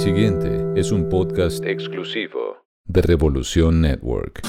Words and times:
El 0.00 0.06
siguiente 0.06 0.80
es 0.80 0.92
un 0.92 1.10
podcast 1.10 1.62
exclusivo 1.62 2.56
de 2.86 3.02
Revolución 3.02 3.82
Network. 3.82 4.40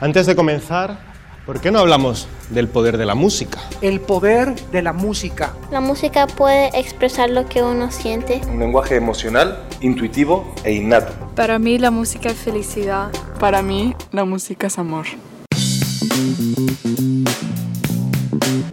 Antes 0.00 0.26
de 0.26 0.36
comenzar, 0.36 0.98
¿por 1.46 1.62
qué 1.62 1.70
no 1.70 1.78
hablamos 1.78 2.28
del 2.50 2.68
poder 2.68 2.98
de 2.98 3.06
la 3.06 3.14
música? 3.14 3.58
El 3.80 4.02
poder 4.02 4.54
de 4.70 4.82
la 4.82 4.92
música. 4.92 5.54
La 5.70 5.80
música 5.80 6.26
puede 6.26 6.78
expresar 6.78 7.30
lo 7.30 7.46
que 7.46 7.62
uno 7.62 7.90
siente. 7.90 8.42
Un 8.52 8.58
lenguaje 8.58 8.96
emocional, 8.96 9.66
intuitivo 9.80 10.54
e 10.62 10.74
innato. 10.74 11.14
Para 11.34 11.58
mí 11.58 11.78
la 11.78 11.90
música 11.90 12.28
es 12.28 12.36
felicidad. 12.36 13.10
Para 13.38 13.62
mí 13.62 13.94
la 14.12 14.26
música 14.26 14.66
es 14.66 14.78
amor. 14.78 15.06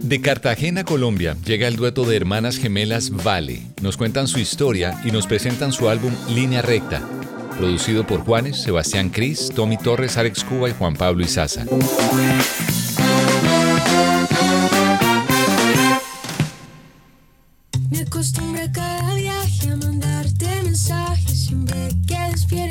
De 0.02 0.20
Cartagena, 0.20 0.84
Colombia, 0.84 1.36
llega 1.44 1.68
el 1.68 1.76
dueto 1.76 2.04
de 2.04 2.16
hermanas 2.16 2.56
gemelas 2.56 3.10
Vale. 3.10 3.62
Nos 3.82 3.96
cuentan 3.96 4.26
su 4.26 4.38
historia 4.38 5.00
y 5.04 5.10
nos 5.10 5.26
presentan 5.26 5.72
su 5.72 5.88
álbum 5.88 6.12
Línea 6.34 6.62
Recta, 6.62 7.02
producido 7.58 8.06
por 8.06 8.20
Juanes, 8.20 8.62
Sebastián 8.62 9.10
Cris, 9.10 9.50
Tommy 9.54 9.76
Torres, 9.76 10.16
Alex 10.16 10.44
Cuba 10.44 10.70
y 10.70 10.72
Juan 10.72 10.94
Pablo 10.94 11.22
Izaza. 11.24 11.64
Me 18.52 18.72
cada 18.72 19.14
viaje 19.14 19.70
a 19.70 19.76
mandarte 19.76 20.62
mensajes 20.62 21.46
siempre 21.46 21.88
que 22.06 22.18
despierto. 22.30 22.67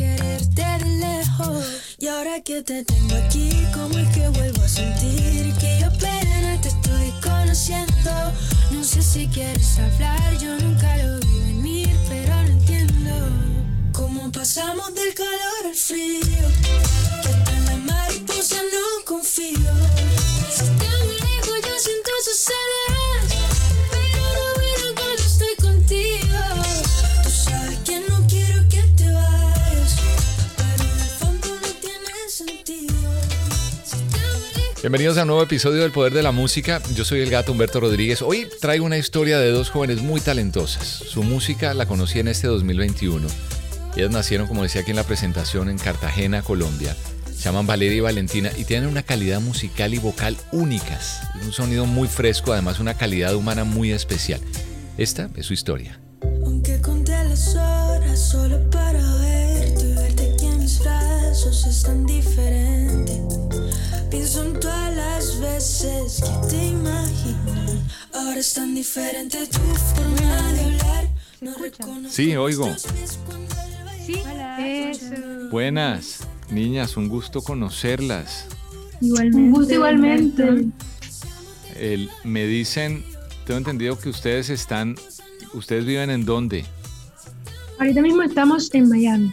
Quererte 0.00 0.62
de 0.62 0.90
lejos. 1.04 1.64
Y 1.98 2.06
ahora 2.08 2.40
que 2.40 2.62
te 2.62 2.84
tengo 2.84 3.14
aquí, 3.16 3.50
como 3.74 3.98
es 3.98 4.08
que 4.14 4.28
vuelvo 4.30 4.62
a 4.62 4.68
sentir 4.68 5.52
que 5.60 5.78
yo 5.80 5.88
apenas 5.88 6.60
te 6.62 6.68
estoy 6.68 7.08
conociendo. 7.22 8.12
No 8.70 8.82
sé 8.82 9.02
si 9.02 9.26
quieres 9.28 9.78
hablar, 9.78 10.38
yo 10.38 10.56
nunca 10.58 10.96
lo 10.96 11.20
vi 11.20 11.38
venir, 11.52 11.96
pero 12.08 12.34
no 12.34 12.48
entiendo 12.58 13.14
cómo 13.92 14.32
pasamos 14.32 14.94
del 14.94 15.12
calor 15.12 15.62
al 15.66 15.74
frío. 15.74 16.44
Que 17.22 17.28
hasta 17.28 17.52
en 17.58 17.64
la 17.66 17.76
mariposa 17.92 18.56
no 18.74 19.04
confío. 19.04 19.72
Si 20.56 20.64
muy 20.64 21.16
lejos, 21.28 21.58
yo 21.66 21.74
siento 21.78 22.10
su 22.24 22.34
Bienvenidos 34.82 35.18
a 35.18 35.22
un 35.22 35.28
nuevo 35.28 35.42
episodio 35.42 35.82
del 35.82 35.92
Poder 35.92 36.14
de 36.14 36.22
la 36.22 36.32
Música. 36.32 36.80
Yo 36.94 37.04
soy 37.04 37.20
el 37.20 37.28
gato 37.28 37.52
Humberto 37.52 37.80
Rodríguez. 37.80 38.22
Hoy 38.22 38.48
traigo 38.62 38.86
una 38.86 38.96
historia 38.96 39.38
de 39.38 39.50
dos 39.50 39.68
jóvenes 39.68 40.00
muy 40.00 40.22
talentosas. 40.22 40.86
Su 40.86 41.22
música 41.22 41.74
la 41.74 41.84
conocí 41.84 42.18
en 42.18 42.28
este 42.28 42.46
2021. 42.46 43.28
Ellas 43.94 44.10
nacieron, 44.10 44.46
como 44.46 44.62
decía 44.62 44.80
aquí 44.80 44.92
en 44.92 44.96
la 44.96 45.04
presentación, 45.04 45.68
en 45.68 45.76
Cartagena, 45.76 46.40
Colombia. 46.40 46.96
Se 47.26 47.42
llaman 47.42 47.66
Valeria 47.66 47.98
y 47.98 48.00
Valentina 48.00 48.52
y 48.56 48.64
tienen 48.64 48.88
una 48.88 49.02
calidad 49.02 49.42
musical 49.42 49.92
y 49.92 49.98
vocal 49.98 50.38
únicas. 50.50 51.20
Un 51.44 51.52
sonido 51.52 51.84
muy 51.84 52.08
fresco, 52.08 52.54
además 52.54 52.80
una 52.80 52.94
calidad 52.94 53.34
humana 53.34 53.64
muy 53.64 53.92
especial. 53.92 54.40
Esta 54.96 55.28
es 55.36 55.44
su 55.44 55.52
historia. 55.52 56.00
Aunque 56.22 56.80
conté 56.80 57.22
las 57.24 57.54
horas 57.54 58.18
solo 58.18 58.58
para 58.70 58.98
verte 59.16 59.94
verte 59.94 60.32
aquí 60.32 60.46
en 60.46 60.58
mis 60.58 60.80
brazos 60.80 61.66
es 61.66 61.82
tan 61.82 62.06
diferente. 62.06 62.59
Veces 66.20 66.38
que 66.42 66.48
te 66.56 66.64
imaginé. 66.66 67.80
Ahora 68.14 68.40
es 68.40 68.52
tan 68.54 68.74
diferente 68.74 69.38
tu 69.46 69.58
forma 69.58 70.52
de 70.52 70.60
hablar. 70.64 71.08
No 71.40 71.54
reconozco 71.56 72.08
Sí, 72.10 72.36
oigo. 72.36 72.68
Sí, 74.06 74.22
eso. 74.58 75.04
Buenas, 75.50 76.26
niñas, 76.50 76.96
un 76.96 77.08
gusto 77.08 77.42
conocerlas. 77.42 78.46
Igualmente. 79.00 79.38
Un 79.38 79.50
gusto 79.52 79.74
igualmente. 79.74 80.48
El- 81.78 82.10
me 82.24 82.44
dicen, 82.46 83.04
tengo 83.46 83.58
entendido 83.58 83.98
que 83.98 84.10
ustedes 84.10 84.50
están, 84.50 84.96
ustedes 85.54 85.86
viven 85.86 86.10
en 86.10 86.24
dónde 86.26 86.64
Ahorita 87.78 88.02
mismo 88.02 88.22
estamos 88.22 88.68
en 88.74 88.88
Miami. 88.90 89.32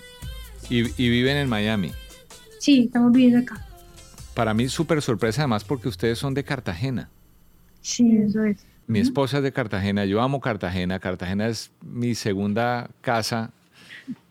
y, 0.69 0.79
y 1.01 1.09
viven 1.09 1.35
en 1.35 1.49
Miami. 1.49 1.91
Sí, 2.59 2.83
estamos 2.85 3.11
viviendo 3.11 3.39
acá. 3.39 3.66
Para 4.37 4.53
mí 4.53 4.69
súper 4.69 5.01
sorpresa 5.01 5.41
además 5.41 5.63
porque 5.63 5.87
ustedes 5.87 6.19
son 6.19 6.35
de 6.35 6.43
Cartagena. 6.43 7.09
Sí, 7.81 8.19
eso 8.19 8.43
es. 8.43 8.57
Mi 8.85 8.99
esposa 8.99 9.37
es 9.37 9.43
de 9.43 9.51
Cartagena, 9.51 10.05
yo 10.05 10.21
amo 10.21 10.41
Cartagena, 10.41 10.99
Cartagena 10.99 11.47
es 11.47 11.71
mi 11.81 12.13
segunda 12.13 12.91
casa 13.01 13.49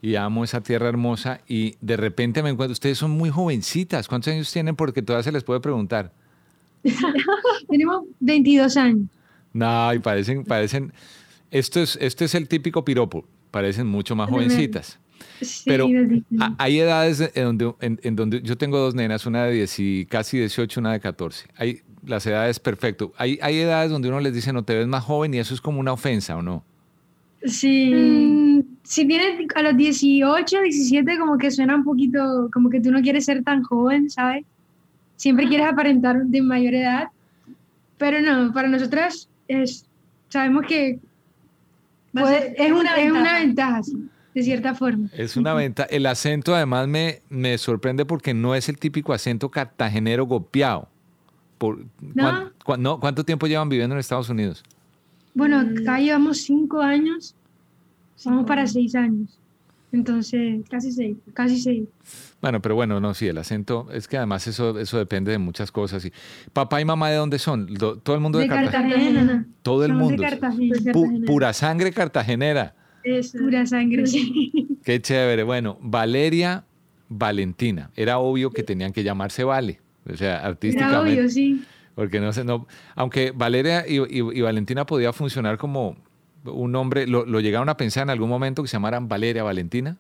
y 0.00 0.14
amo 0.14 0.44
esa 0.44 0.60
tierra 0.60 0.88
hermosa 0.88 1.40
y 1.48 1.74
de 1.80 1.96
repente 1.96 2.40
me 2.44 2.50
encuentro, 2.50 2.70
ustedes 2.70 2.98
son 2.98 3.10
muy 3.10 3.30
jovencitas, 3.30 4.06
¿cuántos 4.06 4.32
años 4.32 4.52
tienen? 4.52 4.76
Porque 4.76 5.02
todavía 5.02 5.24
se 5.24 5.32
les 5.32 5.42
puede 5.42 5.58
preguntar. 5.58 6.12
Tenemos 7.68 8.04
22 8.20 8.76
años. 8.76 9.08
No, 9.52 9.92
y 9.92 9.98
parecen, 9.98 10.44
parecen, 10.44 10.92
esto 11.50 11.80
es, 11.80 11.98
esto 12.00 12.24
es 12.24 12.36
el 12.36 12.46
típico 12.46 12.84
piropo, 12.84 13.24
parecen 13.50 13.88
mucho 13.88 14.14
más 14.14 14.30
jovencitas. 14.30 15.00
Sí, 15.40 15.64
Pero 15.66 15.86
a- 16.40 16.54
hay 16.58 16.78
edades 16.80 17.30
en 17.34 17.44
donde, 17.44 17.74
en, 17.80 18.00
en 18.02 18.16
donde 18.16 18.40
yo 18.42 18.56
tengo 18.56 18.78
dos 18.78 18.94
nenas, 18.94 19.26
una 19.26 19.44
de 19.44 19.52
10 19.52 19.78
y 19.80 20.06
casi 20.06 20.38
18, 20.38 20.80
una 20.80 20.92
de 20.92 21.00
14. 21.00 21.46
Hay 21.56 21.82
las 22.06 22.26
edades 22.26 22.58
perfecto. 22.60 23.12
Hay, 23.18 23.38
hay 23.42 23.58
edades 23.60 23.90
donde 23.90 24.08
uno 24.08 24.20
les 24.20 24.32
dice 24.32 24.52
no 24.52 24.64
te 24.64 24.74
ves 24.74 24.86
más 24.86 25.04
joven 25.04 25.34
y 25.34 25.38
eso 25.38 25.52
es 25.54 25.60
como 25.60 25.80
una 25.80 25.92
ofensa, 25.92 26.36
¿o 26.36 26.42
no? 26.42 26.64
Sí. 27.44 27.92
Mm, 27.94 28.60
si 28.82 29.06
tienes 29.06 29.46
a 29.54 29.62
los 29.62 29.76
18, 29.76 30.60
17, 30.62 31.18
como 31.18 31.36
que 31.38 31.50
suena 31.50 31.76
un 31.76 31.84
poquito, 31.84 32.48
como 32.52 32.70
que 32.70 32.80
tú 32.80 32.90
no 32.90 33.02
quieres 33.02 33.24
ser 33.24 33.42
tan 33.44 33.62
joven, 33.62 34.08
¿sabes? 34.10 34.44
Siempre 35.16 35.46
quieres 35.48 35.66
aparentar 35.66 36.24
de 36.24 36.42
mayor 36.42 36.74
edad. 36.74 37.08
Pero 37.98 38.20
no, 38.20 38.52
para 38.52 38.68
nosotras 38.68 39.28
es, 39.48 39.86
sabemos 40.28 40.64
que 40.66 40.98
Va 42.16 42.20
a 42.20 42.24
puede- 42.24 42.38
ser- 42.40 42.54
es, 42.56 42.66
es 42.66 42.72
una, 42.72 42.80
una 42.80 42.96
es 42.96 43.10
una 43.10 43.20
ventaja. 43.38 43.38
ventaja, 43.40 43.82
sí, 43.82 43.96
de 44.36 44.42
cierta 44.42 44.74
forma. 44.74 45.08
Es 45.14 45.34
una 45.38 45.54
venta. 45.54 45.84
El 45.84 46.04
acento 46.04 46.54
además 46.54 46.86
me, 46.88 47.22
me 47.30 47.56
sorprende 47.56 48.04
porque 48.04 48.34
no 48.34 48.54
es 48.54 48.68
el 48.68 48.76
típico 48.78 49.14
acento 49.14 49.50
cartagenero 49.50 50.26
golpeado. 50.26 50.88
Por, 51.56 51.78
¿No? 52.02 52.12
¿cuán- 52.22 52.52
cuán- 52.64 52.82
no, 52.82 53.00
¿Cuánto 53.00 53.24
tiempo 53.24 53.46
llevan 53.46 53.70
viviendo 53.70 53.94
en 53.94 53.98
Estados 54.00 54.28
Unidos? 54.28 54.62
Bueno, 55.32 55.62
Mm. 55.64 55.78
acá 55.80 55.98
llevamos 56.00 56.36
cinco 56.42 56.82
años, 56.82 57.34
vamos 58.26 58.44
para 58.46 58.66
seis 58.66 58.94
años. 58.94 59.38
Entonces, 59.90 60.62
casi 60.68 60.92
seis, 60.92 61.16
casi 61.32 61.58
seis. 61.58 61.84
Bueno, 62.42 62.60
pero 62.60 62.74
bueno, 62.74 63.00
no, 63.00 63.14
sí, 63.14 63.26
el 63.28 63.38
acento, 63.38 63.88
es 63.90 64.06
que 64.06 64.18
además 64.18 64.46
eso, 64.46 64.78
eso 64.78 64.98
depende 64.98 65.30
de 65.32 65.38
muchas 65.38 65.72
cosas. 65.72 66.04
Y, 66.04 66.12
¿Papá 66.52 66.82
y 66.82 66.84
mamá 66.84 67.08
de 67.08 67.16
dónde 67.16 67.38
son? 67.38 67.72
Do- 67.72 67.96
¿Todo 67.96 68.16
el 68.16 68.20
mundo 68.20 68.36
de, 68.38 68.44
De 68.44 68.48
Cartagena? 68.50 68.90
Cartagena. 68.90 69.46
Todo 69.62 69.84
el 69.86 69.92
Somos 69.92 70.08
mundo. 70.08 70.22
De 70.22 70.28
Cartagena. 70.28 70.76
Pu- 70.92 71.24
pura 71.24 71.52
sangre 71.54 71.90
cartagenera. 71.92 72.74
Es 73.06 73.32
pura 73.32 73.64
sangre, 73.66 74.06
sí. 74.06 74.52
Qué 74.84 75.00
chévere. 75.00 75.42
Bueno, 75.44 75.78
Valeria 75.80 76.64
Valentina. 77.08 77.90
Era 77.94 78.18
obvio 78.18 78.50
que 78.50 78.62
tenían 78.64 78.92
que 78.92 79.04
llamarse 79.04 79.44
Vale. 79.44 79.80
O 80.10 80.16
sea, 80.16 80.38
Era 80.38 80.46
artísticamente. 80.48 81.20
obvio, 81.20 81.28
sí. 81.30 81.62
Porque 81.94 82.20
no 82.20 82.32
sé, 82.32 82.44
no. 82.44 82.66
Aunque 82.94 83.30
Valeria 83.34 83.84
y, 83.88 83.98
y- 84.00 84.38
y 84.38 84.40
Valentina 84.40 84.84
podía 84.86 85.12
funcionar 85.12 85.56
como 85.56 85.96
un 86.44 86.72
nombre, 86.72 87.06
lo, 87.06 87.24
lo 87.24 87.40
llegaron 87.40 87.68
a 87.68 87.76
pensar 87.76 88.02
en 88.04 88.10
algún 88.10 88.28
momento 88.28 88.62
que 88.62 88.68
se 88.68 88.74
llamaran 88.76 89.08
Valeria 89.08 89.42
Valentina. 89.42 89.96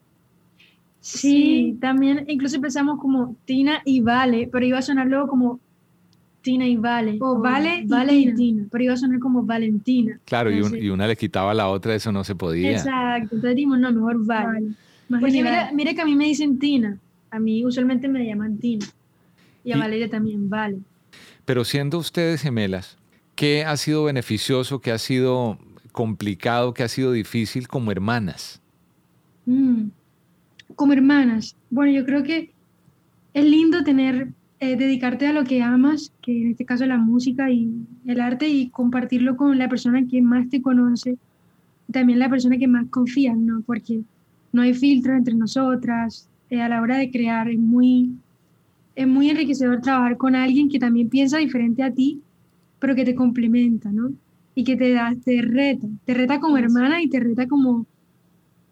Sí, 1.00 1.76
también 1.80 2.24
incluso 2.28 2.56
empezamos 2.56 2.98
como 3.00 3.36
Tina 3.44 3.82
y 3.84 4.00
Vale, 4.00 4.48
pero 4.50 4.66
iba 4.66 4.78
a 4.78 4.82
sonar 4.82 5.06
luego 5.06 5.28
como 5.28 5.60
Tina 6.46 6.64
y 6.64 6.76
Vale. 6.76 7.18
O 7.20 7.40
Vale, 7.40 7.80
y, 7.80 7.86
Vale 7.88 8.14
y 8.14 8.32
Tina, 8.34 8.66
pero 8.70 8.84
iba 8.84 8.94
a 8.94 8.96
sonar 8.96 9.18
como 9.18 9.42
Valentina. 9.42 10.20
Claro, 10.24 10.48
y, 10.50 10.54
un- 10.54 10.58
Entonces- 10.66 10.82
y 10.84 10.88
una 10.90 11.08
le 11.08 11.16
quitaba 11.16 11.50
a 11.50 11.54
la 11.54 11.66
otra, 11.68 11.92
eso 11.96 12.12
no 12.12 12.22
se 12.22 12.36
podía. 12.36 12.70
Exacto, 12.70 13.34
entonces 13.34 13.56
dijimos, 13.56 13.80
no, 13.80 13.90
mejor 13.92 14.24
Vale. 14.24 14.68
Porque 15.08 15.32
mira, 15.42 15.70
mira 15.74 15.92
que 15.92 16.02
a 16.02 16.04
mí 16.04 16.14
me 16.14 16.26
dicen 16.26 16.58
Tina, 16.60 16.98
a 17.32 17.40
mí 17.40 17.64
usualmente 17.64 18.06
me 18.06 18.24
llaman 18.24 18.58
Tina. 18.58 18.86
Y 19.64 19.72
a 19.72 19.76
Y- 19.76 19.80
Valeria 19.80 20.08
también, 20.08 20.48
Vale. 20.48 20.78
Pero 21.44 21.64
siendo 21.64 21.98
ustedes 21.98 22.42
gemelas, 22.42 22.96
¿qué 23.34 23.64
ha 23.64 23.76
sido 23.76 24.04
beneficioso, 24.04 24.80
qué 24.80 24.92
ha 24.92 24.98
sido 24.98 25.58
complicado, 25.90 26.74
qué 26.74 26.84
ha 26.84 26.88
sido 26.88 27.10
difícil 27.10 27.66
como 27.66 27.90
hermanas? 27.90 28.60
Mm. 29.46 29.88
Como 30.76 30.92
hermanas. 30.92 31.56
Bueno, 31.70 31.90
yo 31.92 32.04
creo 32.06 32.22
que 32.22 32.52
es 33.34 33.44
lindo 33.44 33.82
tener, 33.82 34.28
eh, 34.60 34.76
dedicarte 34.76 35.26
a 35.26 35.32
lo 35.32 35.44
que 35.44 35.62
amas, 35.62 36.12
que 36.22 36.42
en 36.42 36.50
este 36.52 36.64
caso 36.64 36.86
la 36.86 36.98
música 36.98 37.50
y 37.50 37.70
el 38.06 38.20
arte, 38.20 38.48
y 38.48 38.70
compartirlo 38.70 39.36
con 39.36 39.58
la 39.58 39.68
persona 39.68 40.06
que 40.06 40.22
más 40.22 40.48
te 40.48 40.62
conoce, 40.62 41.18
también 41.92 42.18
la 42.18 42.30
persona 42.30 42.58
que 42.58 42.68
más 42.68 42.86
confías, 42.90 43.36
¿no? 43.36 43.62
Porque 43.66 44.02
no 44.52 44.62
hay 44.62 44.74
filtro 44.74 45.14
entre 45.16 45.34
nosotras. 45.34 46.28
eh, 46.50 46.60
a 46.62 46.68
la 46.68 46.80
hora 46.82 46.96
de 46.98 47.10
crear 47.10 47.48
es 47.48 47.58
muy, 47.58 48.12
es 48.94 49.06
muy 49.08 49.30
enriquecedor 49.30 49.80
trabajar 49.80 50.16
con 50.16 50.34
alguien 50.34 50.68
que 50.68 50.78
también 50.78 51.08
piensa 51.08 51.38
diferente 51.38 51.82
a 51.82 51.92
ti, 51.92 52.22
pero 52.78 52.94
que 52.94 53.04
te 53.04 53.14
complementa, 53.14 53.90
¿no? 53.92 54.12
Y 54.54 54.64
que 54.64 54.76
te 54.76 54.92
da, 54.92 55.14
te 55.24 55.42
reta, 55.42 55.86
te 56.04 56.14
reta 56.14 56.40
como 56.40 56.56
hermana 56.58 57.02
y 57.02 57.08
te 57.08 57.20
reta 57.20 57.46
como, 57.46 57.86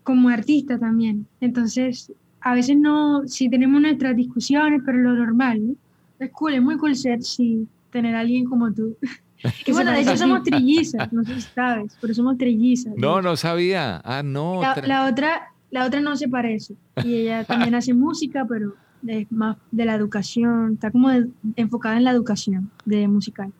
como 0.02 0.28
artista 0.30 0.78
también. 0.78 1.26
Entonces, 1.40 2.12
a 2.44 2.54
veces 2.54 2.76
no, 2.76 3.22
sí 3.26 3.48
tenemos 3.48 3.80
nuestras 3.80 4.14
discusiones, 4.14 4.82
pero 4.84 4.98
lo 4.98 5.14
normal, 5.14 5.66
¿no? 5.66 5.74
Es 6.18 6.30
cool, 6.30 6.54
es 6.54 6.62
muy 6.62 6.76
cool 6.76 6.94
ser, 6.94 7.22
sí, 7.22 7.66
tener 7.90 8.14
a 8.14 8.20
alguien 8.20 8.44
como 8.44 8.72
tú. 8.72 8.96
y 9.66 9.72
bueno, 9.72 9.90
de 9.92 10.00
hecho 10.02 10.16
somos 10.16 10.42
trillizas, 10.42 11.12
no 11.12 11.24
sé 11.24 11.34
si 11.40 11.48
sabes, 11.54 11.96
pero 12.00 12.14
somos 12.14 12.36
trillizas. 12.38 12.94
No, 12.96 13.20
no 13.22 13.36
sabía. 13.36 14.00
Ah, 14.04 14.22
no. 14.22 14.60
La, 14.60 14.76
la 14.86 15.06
otra, 15.06 15.52
la 15.70 15.86
otra 15.86 16.00
no 16.00 16.16
se 16.16 16.28
parece. 16.28 16.74
Y 17.02 17.14
ella 17.16 17.44
también 17.48 17.74
hace 17.74 17.94
música, 17.94 18.44
pero 18.48 18.74
es 19.06 19.30
más 19.32 19.56
de 19.70 19.84
la 19.86 19.94
educación, 19.94 20.74
está 20.74 20.90
como 20.90 21.10
de- 21.10 21.28
enfocada 21.56 21.96
en 21.96 22.04
la 22.04 22.10
educación 22.10 22.70
de 22.84 23.08
musical. 23.08 23.52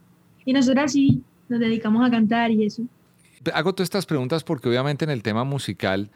Y 0.45 0.53
nosotras 0.53 0.93
sí 0.93 1.23
nos 1.49 1.59
dedicamos 1.61 2.07
a 2.07 2.11
cantar 2.11 2.51
y 2.51 2.65
eso. 2.67 2.83
Hago 3.53 3.75
todas 3.75 3.87
estas 3.87 4.07
preguntas 4.07 4.45
porque 4.45 4.69
obviamente 4.69 5.05
en 5.05 5.11
el 5.11 5.23
tema 5.23 5.45
musical, 5.45 6.11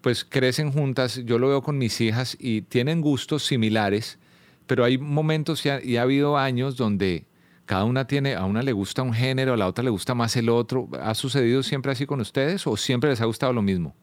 pues 0.00 0.24
crecen 0.24 0.72
juntas, 0.72 1.22
yo 1.24 1.38
lo 1.38 1.48
veo 1.48 1.62
con 1.62 1.78
mis 1.78 2.00
hijas 2.00 2.36
y 2.38 2.62
tienen 2.62 3.00
gustos 3.00 3.44
similares, 3.44 4.18
pero 4.66 4.84
hay 4.84 4.98
momentos 4.98 5.64
y 5.66 5.68
ha, 5.70 5.84
y 5.84 5.96
ha 5.96 6.02
habido 6.02 6.36
años 6.36 6.76
donde 6.76 7.26
cada 7.68 7.84
una 7.84 8.06
tiene, 8.06 8.34
a 8.34 8.46
una 8.46 8.62
le 8.62 8.72
gusta 8.72 9.02
un 9.02 9.12
género, 9.12 9.52
a 9.52 9.56
la 9.56 9.66
otra 9.66 9.84
le 9.84 9.90
gusta 9.90 10.14
más 10.14 10.34
el 10.36 10.48
otro. 10.48 10.88
¿Ha 11.02 11.14
sucedido 11.14 11.62
siempre 11.62 11.92
así 11.92 12.06
con 12.06 12.18
ustedes 12.20 12.66
o 12.66 12.76
siempre 12.78 13.10
les 13.10 13.20
ha 13.20 13.26
gustado 13.26 13.52
lo 13.52 13.60
mismo? 13.60 13.94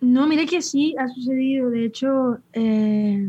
No, 0.00 0.26
mire 0.26 0.46
que 0.46 0.62
sí 0.62 0.94
ha 0.98 1.06
sucedido. 1.08 1.68
De 1.68 1.84
hecho, 1.84 2.38
eh, 2.54 3.28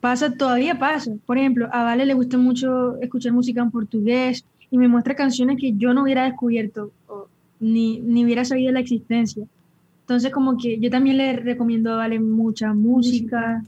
pasa, 0.00 0.32
todavía 0.32 0.78
pasa. 0.78 1.12
Por 1.26 1.36
ejemplo, 1.36 1.68
a 1.72 1.82
Vale 1.82 2.06
le 2.06 2.14
gusta 2.14 2.38
mucho 2.38 2.96
escuchar 3.00 3.32
música 3.32 3.60
en 3.60 3.72
portugués 3.72 4.44
y 4.70 4.78
me 4.78 4.86
muestra 4.86 5.16
canciones 5.16 5.58
que 5.60 5.72
yo 5.76 5.92
no 5.92 6.04
hubiera 6.04 6.24
descubierto 6.24 6.92
o 7.08 7.26
ni, 7.58 7.98
ni 7.98 8.24
hubiera 8.24 8.44
sabido 8.44 8.70
la 8.70 8.80
existencia. 8.80 9.44
Entonces, 10.10 10.32
como 10.32 10.56
que 10.58 10.76
yo 10.80 10.90
también 10.90 11.18
le 11.18 11.34
recomiendo 11.36 11.92
a 11.94 11.98
Vale 11.98 12.18
mucha 12.18 12.74
música 12.74 13.62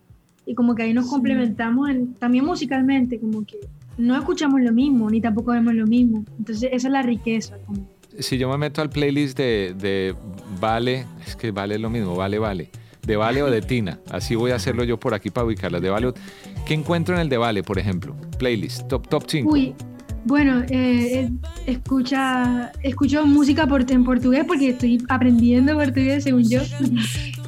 y 0.44 0.56
como 0.56 0.74
que 0.74 0.82
ahí 0.82 0.92
nos 0.92 1.06
complementamos 1.08 1.88
en- 1.88 2.14
también 2.14 2.44
musicalmente, 2.44 3.20
como 3.20 3.44
que 3.46 3.58
no 3.96 4.16
escuchamos 4.16 4.60
lo 4.60 4.72
mismo 4.72 5.08
ni 5.08 5.20
tampoco 5.20 5.52
vemos 5.52 5.72
lo 5.72 5.86
mismo. 5.86 6.24
Entonces, 6.40 6.70
esa 6.72 6.88
es 6.88 6.92
la 6.92 7.02
riqueza. 7.02 7.56
como- 7.64 7.86
Si 8.18 8.38
yo 8.38 8.48
me 8.50 8.58
meto 8.58 8.82
al 8.82 8.90
playlist 8.90 9.38
de, 9.38 9.76
de 9.78 10.16
Vale, 10.60 11.06
es 11.24 11.36
que 11.36 11.52
Vale 11.52 11.76
es 11.76 11.80
lo 11.80 11.90
mismo, 11.90 12.16
Vale, 12.16 12.40
Vale. 12.40 12.70
De 13.06 13.14
Vale 13.16 13.40
o 13.44 13.48
de 13.48 13.62
Tina. 13.62 14.00
Así 14.10 14.34
voy 14.34 14.50
a 14.50 14.56
hacerlo 14.56 14.82
yo 14.82 14.98
por 14.98 15.14
aquí 15.14 15.30
para 15.30 15.46
ubicarlas. 15.46 15.80
De 15.80 15.90
Vale. 15.90 16.12
¿Qué 16.66 16.74
encuentro 16.74 17.14
en 17.14 17.20
el 17.20 17.28
de 17.28 17.36
Vale, 17.38 17.62
por 17.62 17.78
ejemplo? 17.78 18.16
Playlist, 18.36 18.88
top, 18.88 19.06
top 19.06 19.24
5. 19.28 19.48
Uy, 19.48 19.74
bueno, 20.24 20.62
eh, 20.68 20.68
eh, 20.70 21.30
escucha, 21.66 22.72
escucho 22.82 23.26
música 23.26 23.66
por, 23.66 23.90
en 23.90 24.04
portugués 24.04 24.44
porque 24.46 24.70
estoy 24.70 25.04
aprendiendo 25.08 25.74
portugués, 25.74 26.24
según 26.24 26.48
yo. 26.48 26.60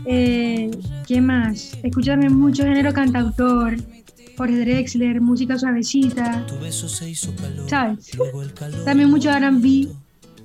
Eh, 0.07 0.71
¿Qué 1.07 1.23
más? 1.23 1.79
Escucho 1.83 2.15
mucho 2.29 2.65
género 2.65 2.93
cantautor, 2.93 3.75
Jorge 4.37 4.59
Drexler, 4.59 5.19
música 5.23 5.59
suavecita, 5.59 6.45
¿sabes? 7.67 8.11
También 8.85 9.09
mucho 9.09 9.31
R&B 9.31 9.89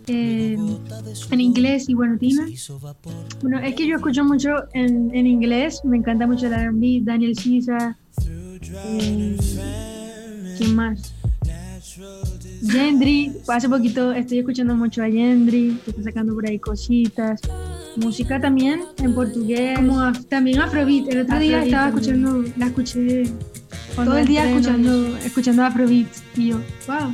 eh, 0.08 0.58
en 1.32 1.42
inglés 1.42 1.90
y 1.90 1.94
bueno, 1.94 2.18
Tina. 2.18 2.48
Bueno, 3.42 3.60
es 3.60 3.76
que 3.76 3.86
yo 3.86 3.98
escucho 3.98 4.24
mucho 4.24 4.50
en, 4.74 5.14
en 5.14 5.28
inglés, 5.28 5.82
me 5.84 5.98
encanta 5.98 6.26
mucho 6.26 6.48
el 6.48 6.54
R&B, 6.54 7.02
Daniel 7.04 7.34
Caesar, 7.36 7.96
eh, 8.26 9.38
¿quién 10.58 10.76
más? 10.76 11.14
Gendry, 12.68 13.32
hace 13.48 13.70
poquito 13.70 14.12
estoy 14.12 14.40
escuchando 14.40 14.76
mucho 14.76 15.02
a 15.04 15.06
Gendry, 15.08 15.78
que 15.86 15.92
está 15.92 16.04
sacando 16.04 16.34
por 16.34 16.46
ahí 16.48 16.60
cositas. 16.60 17.42
Música 17.96 18.40
también 18.40 18.82
en 18.98 19.14
portugués. 19.16 19.78
Como 19.78 20.00
a- 20.00 20.14
también 20.30 20.60
Afrobeat. 20.60 21.08
El 21.10 21.22
otro 21.22 21.40
día 21.40 21.64
estaba 21.64 21.92
también. 21.92 22.16
escuchando, 22.26 22.54
la 22.58 22.66
escuché 22.68 23.24
todo 23.96 24.18
el 24.18 24.28
día 24.28 24.50
escuchando, 24.50 25.18
escuchando 25.18 25.64
Afrobeat. 25.66 26.08
Y 26.38 26.48
yo, 26.50 26.58
wow. 26.88 27.14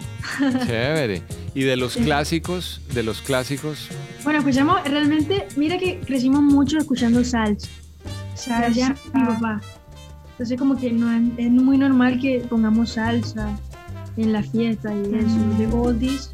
Chévere. 0.65 1.21
Y 1.53 1.61
de 1.63 1.77
los 1.77 1.95
clásicos, 1.95 2.81
de 2.93 3.03
los 3.03 3.21
clásicos, 3.21 3.87
Bueno, 4.23 4.39
escuchamos 4.39 4.83
realmente, 4.83 5.47
mira 5.55 5.77
que 5.77 5.99
crecimos 5.99 6.41
mucho 6.41 6.77
escuchando 6.77 7.23
salsa. 7.23 7.69
Salsa, 8.35 8.95
mi 9.13 9.23
papá. 9.25 9.61
Entonces 10.31 10.59
como 10.59 10.75
que 10.75 10.91
no, 10.91 11.09
es- 11.13 11.23
es 11.37 11.49
muy 11.51 11.77
normal 11.77 12.19
que 12.19 12.39
pongamos 12.49 12.89
salsa 12.91 13.57
en 14.17 14.31
la 14.33 14.43
fiesta 14.43 14.93
y 14.93 15.01
eso, 15.15 15.57
de 15.57 15.67
oldies. 15.67 16.31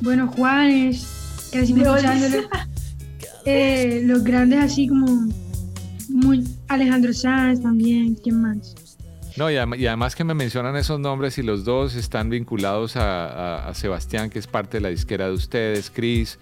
Bueno, 0.00 0.28
Juanes, 0.28 1.06
oldies. 1.52 1.70
escuchándolo. 1.70 2.48
Eh, 3.44 4.02
los 4.04 4.24
grandes 4.24 4.58
así 4.62 4.88
como 4.88 5.26
muy 6.10 6.44
Alejandro 6.68 7.14
Sanz 7.14 7.62
también, 7.62 8.14
¿quién 8.16 8.42
más? 8.42 8.74
No, 9.38 9.50
y 9.50 9.54
adem- 9.54 9.78
y 9.78 9.86
además 9.86 10.14
que 10.14 10.24
me 10.24 10.34
mencionan 10.34 10.76
esos 10.76 11.00
nombres 11.00 11.38
y 11.38 11.42
los 11.42 11.64
dos 11.64 11.94
están 11.94 12.28
vinculados 12.28 12.96
a, 12.96 13.26
a- 13.28 13.68
a 13.68 13.74
Sebastián, 13.74 14.28
que 14.28 14.38
es 14.38 14.46
parte 14.46 14.76
de 14.78 14.80
la 14.82 14.88
disquera 14.90 15.28
de 15.28 15.32
ustedes, 15.32 15.90
Chris. 15.90 16.38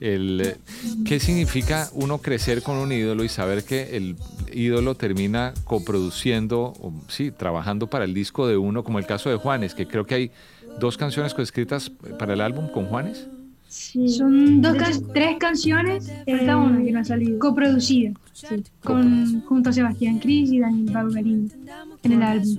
El, 0.00 0.40
eh, 0.40 0.56
¿Qué 1.04 1.18
significa 1.18 1.88
uno 1.92 2.18
crecer 2.18 2.62
con 2.62 2.76
un 2.76 2.92
ídolo 2.92 3.24
y 3.24 3.28
saber 3.28 3.64
que 3.64 3.96
el 3.96 4.16
ídolo 4.52 4.94
termina 4.94 5.52
coproduciendo, 5.64 6.72
o, 6.80 6.92
sí, 7.08 7.30
trabajando 7.32 7.88
para 7.88 8.04
el 8.04 8.14
disco 8.14 8.46
de 8.46 8.56
uno, 8.56 8.84
como 8.84 8.98
el 9.00 9.06
caso 9.06 9.28
de 9.28 9.36
Juanes, 9.36 9.74
que 9.74 9.86
creo 9.86 10.06
que 10.06 10.14
hay 10.14 10.30
dos 10.78 10.96
canciones 10.96 11.34
coescritas 11.34 11.90
para 12.18 12.34
el 12.34 12.40
álbum 12.40 12.68
con 12.68 12.86
Juanes? 12.86 13.26
Son 13.68 14.62
dos 14.62 14.76
can- 14.76 15.02
tres 15.12 15.36
canciones, 15.38 16.10
falta 16.26 16.56
una 16.56 16.82
que 16.82 16.92
no 16.92 17.00
ha 17.00 17.04
salido, 17.04 17.38
coproducida, 17.38 18.12
sí, 18.32 18.46
con, 18.82 19.42
junto 19.42 19.70
a 19.70 19.72
Sebastián 19.72 20.20
Cris 20.20 20.50
y 20.52 20.60
Daniel 20.60 20.90
Baugalini 20.94 21.50
en 22.04 22.12
el 22.12 22.22
álbum. 22.22 22.56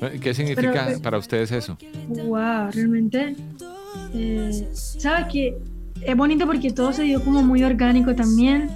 Eh, 0.00 0.18
¿Qué 0.20 0.34
significa 0.34 0.84
Pero- 0.86 1.00
para 1.00 1.18
ustedes 1.18 1.50
eso? 1.50 1.76
Wow, 2.08 2.70
realmente, 2.72 3.34
eh, 4.14 4.68
sabes 4.74 5.26
que 5.32 5.56
es 6.02 6.16
bonito 6.16 6.46
porque 6.46 6.70
todo 6.70 6.92
se 6.92 7.02
dio 7.04 7.22
como 7.22 7.42
muy 7.42 7.62
orgánico 7.62 8.14
también. 8.14 8.68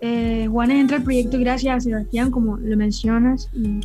Eh, 0.00 0.46
Juanes 0.50 0.80
entra 0.80 0.98
al 0.98 1.02
proyecto 1.02 1.38
gracias 1.38 1.76
a 1.76 1.80
Sebastián, 1.80 2.30
como 2.30 2.58
lo 2.58 2.76
mencionas, 2.76 3.48
y, 3.54 3.80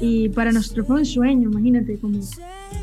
y 0.00 0.28
para 0.28 0.52
nosotros 0.52 0.86
fue 0.86 0.98
un 0.98 1.06
sueño, 1.06 1.50
imagínate, 1.50 1.98
como 1.98 2.20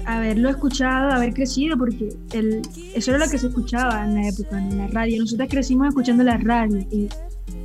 haberlo 0.05 0.50
escuchado, 0.50 1.12
haber 1.12 1.34
crecido, 1.34 1.77
porque 1.77 2.10
el, 2.34 2.62
eso 2.96 3.12
era 3.12 3.25
lo 3.25 3.32
que 3.32 3.38
se 3.38 3.48
escuchaba 3.48 4.05
en 4.05 4.15
la 4.15 4.27
época, 4.27 4.58
en 4.58 4.77
la 4.77 4.88
radio. 4.88 5.22
Nosotros 5.22 5.48
crecimos 5.50 5.88
escuchando 5.88 6.24
la 6.24 6.38
radio 6.38 6.79
y 6.91 7.08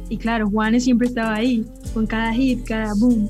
Y 0.09 0.17
claro, 0.17 0.49
Juanes 0.49 0.85
siempre 0.85 1.09
estaba 1.09 1.35
ahí, 1.35 1.67
con 1.93 2.07
cada 2.07 2.33
hit, 2.33 2.65
cada 2.65 2.95
boom. 2.95 3.29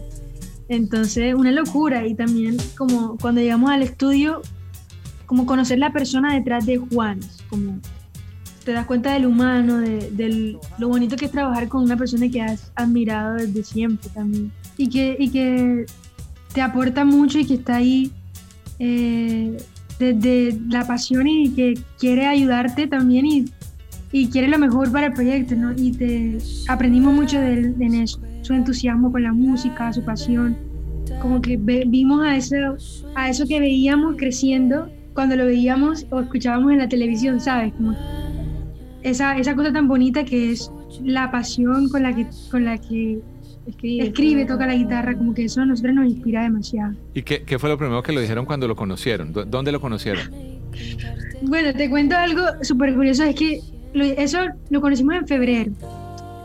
Entonces, 0.69 1.35
una 1.35 1.51
locura. 1.51 2.07
Y 2.07 2.15
también 2.15 2.57
como 2.77 3.17
cuando 3.19 3.41
llegamos 3.41 3.71
al 3.71 3.83
estudio, 3.83 4.43
como 5.27 5.45
conocer 5.45 5.79
la 5.79 5.93
persona 5.93 6.35
detrás 6.35 6.67
de 6.67 6.79
Juanes, 6.79 7.39
como 7.49 7.79
te 8.69 8.75
das 8.75 8.85
cuenta 8.85 9.15
del 9.15 9.25
humano, 9.25 9.79
de, 9.79 10.11
del, 10.11 10.59
lo 10.79 10.89
bonito 10.89 11.17
que 11.17 11.25
es 11.25 11.31
trabajar 11.31 11.69
con 11.69 11.85
una 11.85 11.97
persona 11.97 12.29
que 12.29 12.43
has 12.43 12.71
admirado 12.75 13.37
desde 13.37 13.65
siempre 13.65 14.11
también. 14.13 14.53
Y 14.77 14.91
que, 14.91 15.17
y 15.19 15.31
que 15.31 15.87
te 16.53 16.61
aporta 16.61 17.03
mucho 17.03 17.39
y 17.39 17.47
que 17.47 17.55
está 17.55 17.77
ahí 17.77 18.13
eh, 18.79 19.57
desde 19.99 20.61
la 20.69 20.87
pasión 20.87 21.27
y 21.27 21.49
que 21.49 21.79
quiere 21.99 22.27
ayudarte 22.27 22.87
también 22.87 23.25
y, 23.25 23.47
y 24.13 24.27
quiere 24.29 24.49
lo 24.49 24.59
mejor 24.59 24.93
para 24.93 25.07
el 25.07 25.15
proyecto, 25.15 25.57
¿no? 25.57 25.73
Y 25.75 25.93
te 25.93 26.37
aprendimos 26.69 27.15
mucho 27.15 27.41
de, 27.41 27.55
él 27.55 27.75
en 27.81 27.95
eso, 27.95 28.21
su 28.43 28.53
entusiasmo 28.53 29.11
con 29.11 29.23
la 29.23 29.33
música, 29.33 29.91
su 29.95 30.05
pasión. 30.05 30.59
Como 31.23 31.41
que 31.41 31.57
ve- 31.57 31.85
vimos 31.87 32.23
a 32.23 32.37
eso, 32.37 32.77
a 33.15 33.31
eso 33.31 33.47
que 33.47 33.61
veíamos 33.61 34.17
creciendo 34.19 34.91
cuando 35.15 35.37
lo 35.37 35.47
veíamos 35.47 36.05
o 36.11 36.21
escuchábamos 36.21 36.73
en 36.73 36.79
la 36.81 36.89
televisión, 36.91 37.41
¿sabes? 37.41 37.73
Como 37.73 37.97
esa, 39.03 39.37
esa 39.39 39.55
cosa 39.55 39.73
tan 39.73 39.89
bonita 39.89 40.25
que 40.25 40.51
es 40.53 40.71
la 41.05 41.31
pasión 41.31 41.89
con 41.89 42.03
la 42.03 42.15
que, 42.15 42.27
con 42.51 42.65
la 42.65 42.79
que 42.79 43.21
escribe, 43.83 44.45
toca 44.47 44.67
la 44.67 44.75
guitarra, 44.75 45.17
como 45.17 45.35
que 45.35 45.45
eso 45.45 45.61
a 45.61 45.67
nosotros 45.67 45.95
nos 45.95 46.07
inspira 46.11 46.43
demasiado. 46.43 46.95
¿Y 47.15 47.23
qué, 47.23 47.43
qué 47.43 47.59
fue 47.59 47.69
lo 47.69 47.77
primero 47.79 48.03
que 48.03 48.13
lo 48.13 48.21
dijeron 48.21 48.45
cuando 48.47 48.67
lo 48.67 48.75
conocieron? 48.77 49.33
¿Dó- 49.33 49.45
¿Dónde 49.45 49.73
lo 49.73 49.81
conocieron? 49.81 50.23
Bueno, 51.43 51.73
te 51.73 51.89
cuento 51.89 52.17
algo 52.17 52.43
súper 52.63 52.95
curioso, 52.95 53.25
es 53.25 53.35
que 53.37 53.61
lo- 53.95 54.05
eso 54.05 54.39
lo 54.71 54.81
conocimos 54.81 55.15
en 55.17 55.27
febrero. 55.27 55.73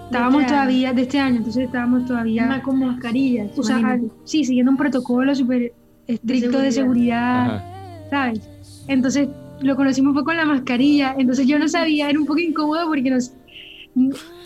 Estábamos 0.05 0.41
este 0.41 0.53
todavía, 0.53 0.93
de 0.93 1.01
este 1.01 1.19
año, 1.19 1.37
entonces 1.37 1.63
estábamos 1.65 2.05
todavía... 2.05 2.45
Más 2.45 2.61
con 2.61 2.77
mascarillas, 2.79 3.57
O 3.57 3.63
sea, 3.63 3.99
sí, 4.25 4.45
siguiendo 4.45 4.71
un 4.71 4.77
protocolo 4.77 5.33
súper 5.33 5.73
estricto 6.05 6.59
de 6.59 6.71
seguridad, 6.71 7.55
Ajá. 7.55 7.63
¿sabes? 8.11 8.49
Entonces 8.87 9.27
lo 9.61 9.75
conocimos 9.75 10.13
fue 10.13 10.23
con 10.23 10.35
la 10.37 10.45
mascarilla, 10.45 11.15
entonces 11.17 11.47
yo 11.47 11.57
no 11.59 11.67
sabía, 11.67 12.09
era 12.09 12.19
un 12.19 12.25
poco 12.25 12.39
incómodo 12.39 12.85
porque 12.87 13.09
nos... 13.09 13.33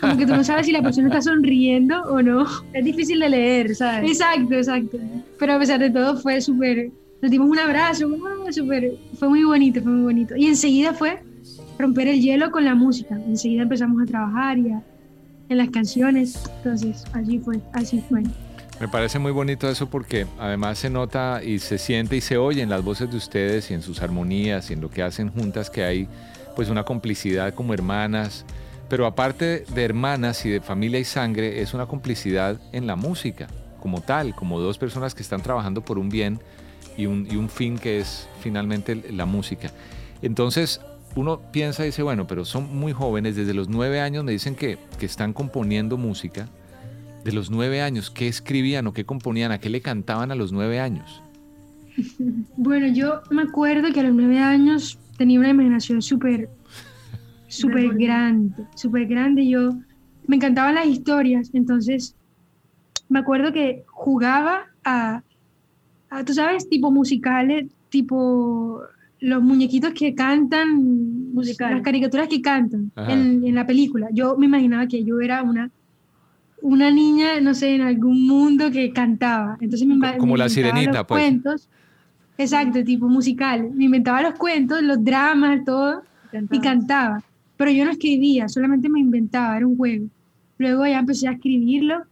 Como 0.00 0.16
que 0.18 0.26
tú 0.26 0.34
no 0.36 0.44
sabes 0.44 0.66
si 0.66 0.72
la 0.72 0.82
persona 0.82 1.08
está 1.08 1.22
sonriendo 1.22 2.02
o 2.02 2.20
no. 2.20 2.46
Es 2.74 2.84
difícil 2.84 3.18
de 3.18 3.30
leer, 3.30 3.74
¿sabes? 3.74 4.10
Exacto, 4.10 4.54
exacto. 4.54 4.98
Pero 5.38 5.54
a 5.54 5.58
pesar 5.58 5.80
de 5.80 5.88
todo 5.90 6.18
fue 6.18 6.40
súper... 6.42 6.90
Nos 7.22 7.30
dimos 7.30 7.48
un 7.48 7.58
abrazo, 7.58 8.06
ah, 8.46 8.52
súper... 8.52 8.92
Fue 9.18 9.28
muy 9.30 9.44
bonito, 9.44 9.80
fue 9.82 9.90
muy 9.90 10.02
bonito. 10.02 10.36
Y 10.36 10.46
enseguida 10.46 10.92
fue 10.92 11.18
romper 11.78 12.08
el 12.08 12.20
hielo 12.20 12.50
con 12.50 12.66
la 12.66 12.74
música. 12.74 13.18
Enseguida 13.26 13.62
empezamos 13.62 14.02
a 14.02 14.04
trabajar 14.06 14.58
y 14.58 14.68
a- 14.70 14.82
en 15.48 15.56
las 15.56 15.70
canciones. 15.70 16.38
Entonces, 16.58 17.04
así 17.14 17.38
fue, 17.38 17.58
así 17.72 18.02
fue. 18.06 18.22
Me 18.80 18.86
parece 18.86 19.18
muy 19.18 19.32
bonito 19.32 19.68
eso 19.68 19.90
porque 19.90 20.26
además 20.38 20.78
se 20.78 20.88
nota 20.88 21.42
y 21.42 21.58
se 21.58 21.78
siente 21.78 22.16
y 22.16 22.20
se 22.20 22.36
oye 22.36 22.62
en 22.62 22.70
las 22.70 22.84
voces 22.84 23.10
de 23.10 23.16
ustedes 23.16 23.72
y 23.72 23.74
en 23.74 23.82
sus 23.82 24.02
armonías 24.02 24.70
y 24.70 24.74
en 24.74 24.80
lo 24.80 24.88
que 24.88 25.02
hacen 25.02 25.32
juntas 25.32 25.68
que 25.68 25.82
hay 25.82 26.08
pues 26.54 26.68
una 26.68 26.84
complicidad 26.84 27.54
como 27.54 27.74
hermanas. 27.74 28.44
Pero 28.88 29.04
aparte 29.04 29.64
de 29.74 29.84
hermanas 29.84 30.46
y 30.46 30.50
de 30.50 30.60
familia 30.60 31.00
y 31.00 31.04
sangre, 31.04 31.60
es 31.60 31.74
una 31.74 31.86
complicidad 31.86 32.60
en 32.72 32.86
la 32.86 32.94
música, 32.94 33.48
como 33.80 34.00
tal, 34.00 34.34
como 34.34 34.60
dos 34.60 34.78
personas 34.78 35.12
que 35.14 35.22
están 35.22 35.42
trabajando 35.42 35.84
por 35.84 35.98
un 35.98 36.08
bien 36.08 36.40
y 36.96 37.06
un, 37.06 37.48
fin 37.48 37.78
que 37.78 37.98
es 37.98 38.28
finalmente 38.40 38.94
la 38.94 39.26
música. 39.26 39.70
Entonces, 40.22 40.80
uno 41.16 41.40
piensa 41.52 41.82
y 41.82 41.86
dice, 41.86 42.02
bueno, 42.02 42.26
pero 42.26 42.44
son 42.44 42.76
muy 42.76 42.92
jóvenes, 42.92 43.36
desde 43.36 43.54
los 43.54 43.68
nueve 43.68 44.00
años 44.00 44.24
me 44.24 44.32
dicen 44.32 44.54
que, 44.54 44.78
que 44.98 45.06
están 45.06 45.32
componiendo 45.32 45.96
música. 45.96 46.48
De 47.24 47.32
los 47.32 47.50
nueve 47.50 47.82
años, 47.82 48.10
¿qué 48.10 48.28
escribían 48.28 48.86
o 48.86 48.92
qué 48.92 49.04
componían? 49.04 49.52
¿A 49.52 49.58
qué 49.58 49.68
le 49.68 49.80
cantaban 49.80 50.30
a 50.30 50.34
los 50.34 50.52
nueve 50.52 50.80
años? 50.80 51.22
Bueno, 52.56 52.86
yo 52.86 53.22
me 53.30 53.42
acuerdo 53.42 53.92
que 53.92 54.00
a 54.00 54.04
los 54.04 54.14
nueve 54.14 54.38
años 54.38 54.98
tenía 55.16 55.40
una 55.40 55.50
imaginación 55.50 56.00
súper, 56.00 56.48
súper 57.48 57.94
grande, 57.94 58.64
súper 58.74 59.06
grande. 59.06 59.48
Yo 59.48 59.74
me 60.26 60.36
encantaban 60.36 60.76
las 60.76 60.86
historias, 60.86 61.50
entonces 61.54 62.14
me 63.08 63.18
acuerdo 63.18 63.52
que 63.52 63.84
jugaba 63.86 64.66
a, 64.84 65.22
a, 66.10 66.24
tú 66.24 66.34
sabes, 66.34 66.68
tipo 66.68 66.90
musicales, 66.90 67.66
tipo 67.88 68.82
los 69.20 69.42
muñequitos 69.42 69.92
que 69.94 70.14
cantan, 70.14 71.32
las 71.34 71.82
caricaturas 71.82 72.28
que 72.28 72.40
cantan 72.40 72.92
en, 72.96 73.44
en 73.44 73.54
la 73.54 73.66
película. 73.66 74.08
Yo 74.12 74.36
me 74.36 74.46
imaginaba 74.46 74.86
que 74.86 75.02
yo 75.02 75.20
era 75.20 75.42
una 75.42 75.70
una 76.62 76.90
niña, 76.90 77.40
no 77.40 77.54
sé, 77.54 77.74
en 77.74 77.82
algún 77.82 78.26
mundo 78.26 78.70
que 78.70 78.92
cantaba. 78.92 79.56
Entonces 79.60 79.86
me, 79.86 79.94
Como 80.16 80.32
me 80.32 80.38
la 80.38 80.46
inventaba 80.46 80.48
sirenita, 80.48 80.98
los 80.98 81.06
pues. 81.06 81.22
cuentos. 81.22 81.68
Exacto, 82.38 82.84
tipo 82.84 83.08
musical. 83.08 83.70
Me 83.74 83.84
inventaba 83.84 84.22
los 84.22 84.34
cuentos, 84.34 84.82
los 84.82 85.02
dramas, 85.04 85.64
todo, 85.64 86.02
y 86.50 86.60
cantaba. 86.60 87.22
Pero 87.56 87.70
yo 87.72 87.84
no 87.84 87.90
escribía, 87.90 88.48
solamente 88.48 88.88
me 88.88 89.00
inventaba, 89.00 89.56
era 89.56 89.66
un 89.66 89.76
juego. 89.76 90.06
Luego 90.58 90.86
ya 90.86 91.00
empecé 91.00 91.28
a 91.28 91.32
escribirlo. 91.32 92.04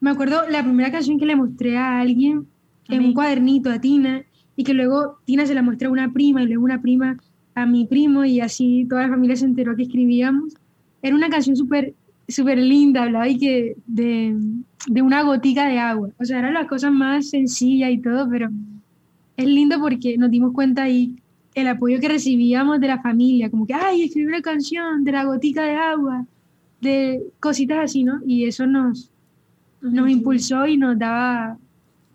Me 0.00 0.10
acuerdo 0.10 0.48
la 0.48 0.62
primera 0.62 0.92
canción 0.92 1.18
que 1.18 1.26
le 1.26 1.36
mostré 1.36 1.76
a 1.76 2.00
alguien 2.00 2.46
en 2.88 3.04
un 3.04 3.12
cuadernito 3.12 3.70
a 3.70 3.80
Tina, 3.80 4.22
y 4.56 4.64
que 4.64 4.74
luego 4.74 5.18
Tina 5.24 5.46
se 5.46 5.54
la 5.54 5.62
mostró 5.62 5.88
a 5.88 5.92
una 5.92 6.12
prima, 6.12 6.42
y 6.42 6.46
luego 6.46 6.64
una 6.64 6.80
prima 6.80 7.16
a 7.54 7.66
mi 7.66 7.86
primo, 7.86 8.24
y 8.24 8.40
así 8.40 8.86
toda 8.88 9.02
la 9.02 9.08
familia 9.08 9.36
se 9.36 9.44
enteró 9.44 9.74
que 9.74 9.82
escribíamos. 9.82 10.54
Era 11.02 11.14
una 11.16 11.28
canción 11.28 11.56
súper 11.56 11.94
súper 12.30 12.58
linda, 12.58 13.02
hablaba 13.02 13.28
y 13.28 13.38
que 13.38 13.76
de, 13.86 14.36
de 14.86 15.02
una 15.02 15.22
gotica 15.22 15.66
de 15.66 15.78
agua. 15.78 16.10
O 16.18 16.24
sea, 16.24 16.38
eran 16.38 16.54
las 16.54 16.66
cosas 16.66 16.92
más 16.92 17.30
sencillas 17.30 17.90
y 17.90 17.98
todo, 17.98 18.28
pero 18.28 18.48
es 19.36 19.46
lindo 19.46 19.80
porque 19.80 20.16
nos 20.18 20.30
dimos 20.30 20.52
cuenta 20.52 20.84
ahí 20.84 21.14
el 21.54 21.68
apoyo 21.68 21.98
que 22.00 22.08
recibíamos 22.08 22.80
de 22.80 22.86
la 22.86 23.02
familia, 23.02 23.50
como 23.50 23.66
que, 23.66 23.74
ay, 23.74 24.02
escribí 24.02 24.26
una 24.26 24.42
canción 24.42 25.04
de 25.04 25.12
la 25.12 25.24
gotica 25.24 25.64
de 25.64 25.74
agua, 25.74 26.26
de 26.80 27.22
cositas 27.40 27.78
así, 27.78 28.04
¿no? 28.04 28.20
Y 28.26 28.44
eso 28.44 28.66
nos, 28.66 29.10
nos 29.80 30.08
impulsó 30.08 30.66
y 30.66 30.76
nos 30.76 30.98
daba 30.98 31.58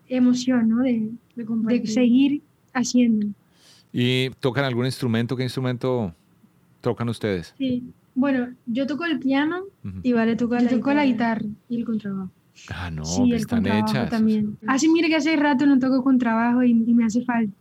emoción, 0.07 0.69
¿no? 0.69 0.83
De, 0.83 1.09
de, 1.35 1.87
seguir 1.87 2.41
haciendo. 2.73 3.27
¿Y 3.91 4.29
tocan 4.39 4.63
algún 4.65 4.85
instrumento? 4.85 5.35
¿Qué 5.35 5.43
instrumento 5.43 6.13
tocan 6.81 7.09
ustedes? 7.09 7.53
Sí. 7.57 7.83
Bueno, 8.15 8.47
yo 8.65 8.87
toco 8.87 9.03
el 9.05 9.19
piano 9.19 9.65
Y 10.01 10.13
vale 10.13 10.35
tocar 10.35 10.59
yo 10.61 10.65
la 10.65 10.71
toco 10.71 10.93
la 10.93 11.05
guitarra. 11.05 11.45
Y 11.69 11.75
el 11.77 11.85
contrabajo. 11.85 12.31
Ah, 12.69 12.89
no, 12.89 13.03
sí, 13.03 13.23
que 13.23 13.35
el 13.35 13.41
están 13.41 13.59
contrabajo 13.63 13.91
hechas. 13.91 14.09
también. 14.09 14.57
Así 14.65 14.87
mire 14.89 15.09
que 15.09 15.17
hace 15.17 15.35
rato 15.35 15.65
no 15.65 15.77
toco 15.77 16.01
con 16.03 16.17
trabajo 16.17 16.63
y, 16.63 16.71
y 16.71 16.93
me 16.93 17.03
hace 17.05 17.23
falta. 17.25 17.51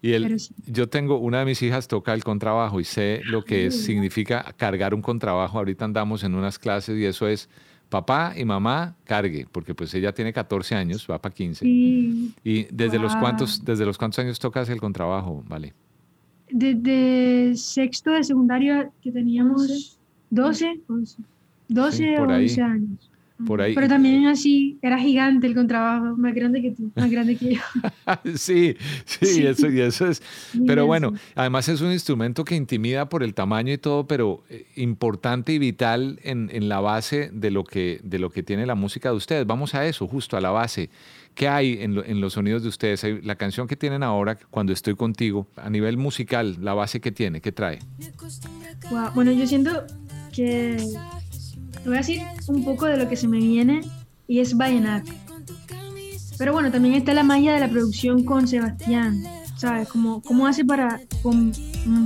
Y 0.00 0.12
el, 0.12 0.38
sí. 0.38 0.54
yo 0.66 0.88
tengo, 0.88 1.18
una 1.18 1.40
de 1.40 1.44
mis 1.46 1.60
hijas 1.62 1.88
toca 1.88 2.12
el 2.14 2.22
contrabajo 2.22 2.78
y 2.78 2.84
sé 2.84 3.20
lo 3.24 3.42
que 3.44 3.66
es- 3.66 3.82
significa 3.84 4.54
cargar 4.56 4.94
un 4.94 5.02
contrabajo. 5.02 5.58
Ahorita 5.58 5.84
andamos 5.86 6.22
en 6.22 6.34
unas 6.34 6.58
clases 6.58 6.96
y 6.98 7.04
eso 7.04 7.26
es 7.26 7.48
papá 7.88 8.34
y 8.36 8.44
mamá 8.44 8.94
cargue, 9.04 9.46
porque 9.50 9.74
pues 9.74 9.92
ella 9.94 10.12
tiene 10.12 10.32
14 10.34 10.74
años, 10.74 11.06
va 11.10 11.18
para 11.20 11.34
15. 11.34 11.64
Sí. 11.64 12.34
Y 12.44 12.64
desde 12.70 12.98
los 12.98 13.12
Guau. 13.12 13.22
cuántos, 13.22 13.64
desde 13.64 13.86
los 13.86 13.96
cuántos 13.98 14.18
años 14.20 14.38
tocas 14.38 14.68
el 14.68 14.78
contrabajo, 14.80 15.42
vale. 15.48 15.72
Desde 16.50 17.54
sexto 17.56 18.10
de 18.12 18.24
secundaria 18.24 18.90
que 19.02 19.12
teníamos 19.12 19.98
12, 20.30 20.80
12 21.68 21.96
Sí, 21.96 22.14
o 22.14 22.16
por 22.16 22.32
ahí. 22.32 22.44
11 22.44 22.62
años. 22.62 23.10
Por 23.46 23.62
ahí. 23.62 23.74
Pero 23.74 23.86
también 23.86 24.26
así, 24.26 24.78
era 24.82 24.98
gigante 24.98 25.46
el 25.46 25.54
contrabajo, 25.54 26.16
más 26.16 26.34
grande 26.34 26.60
que 26.60 26.72
tú, 26.72 26.90
más 26.96 27.08
grande 27.10 27.36
que 27.36 27.54
yo. 27.54 27.60
sí, 28.36 28.76
sí, 29.04 29.26
Sí. 29.26 29.46
Eso, 29.46 29.70
y 29.70 29.80
eso 29.80 30.08
es. 30.08 30.20
Pero 30.66 30.86
bueno, 30.86 31.12
además 31.36 31.68
es 31.68 31.80
un 31.80 31.92
instrumento 31.92 32.44
que 32.44 32.56
intimida 32.56 33.08
por 33.08 33.22
el 33.22 33.34
tamaño 33.34 33.72
y 33.72 33.78
todo, 33.78 34.06
pero 34.08 34.42
eh, 34.50 34.66
importante 34.76 35.52
y 35.52 35.58
vital 35.58 36.18
en, 36.24 36.50
en 36.52 36.68
la 36.68 36.80
base 36.80 37.30
de 37.32 37.50
lo, 37.52 37.62
que, 37.64 38.00
de 38.02 38.18
lo 38.18 38.30
que 38.30 38.42
tiene 38.42 38.66
la 38.66 38.74
música 38.74 39.10
de 39.10 39.16
ustedes. 39.16 39.46
Vamos 39.46 39.74
a 39.74 39.86
eso, 39.86 40.08
justo 40.08 40.36
a 40.36 40.40
la 40.40 40.50
base. 40.50 40.90
¿Qué 41.36 41.46
hay 41.46 41.78
en, 41.80 41.94
lo- 41.94 42.04
en 42.04 42.20
los 42.20 42.32
sonidos 42.32 42.64
de 42.64 42.68
ustedes? 42.70 43.06
La 43.24 43.36
canción 43.36 43.68
que 43.68 43.76
tienen 43.76 44.02
ahora, 44.02 44.36
cuando 44.50 44.72
estoy 44.72 44.96
contigo, 44.96 45.46
a 45.54 45.70
nivel 45.70 45.96
musical, 45.96 46.56
la 46.60 46.74
base 46.74 47.00
que 47.00 47.12
tiene, 47.12 47.40
¿qué 47.40 47.52
trae? 47.52 47.78
Guau, 48.90 49.12
Bueno, 49.14 49.30
yo 49.30 49.46
siento 49.46 49.84
que 50.32 50.76
voy 51.88 51.96
a 51.98 52.00
decir 52.00 52.22
un 52.48 52.64
poco 52.64 52.86
de 52.86 52.96
lo 52.96 53.08
que 53.08 53.16
se 53.16 53.28
me 53.28 53.38
viene 53.38 53.80
y 54.26 54.40
es 54.40 54.56
vallenato. 54.56 55.12
Pero 56.38 56.52
bueno, 56.52 56.70
también 56.70 56.94
está 56.94 57.14
la 57.14 57.24
malla 57.24 57.54
de 57.54 57.60
la 57.60 57.68
producción 57.68 58.24
con 58.24 58.46
Sebastián, 58.46 59.24
¿sabes? 59.56 59.88
Cómo, 59.88 60.22
cómo 60.22 60.46
hace 60.46 60.64
para 60.64 61.00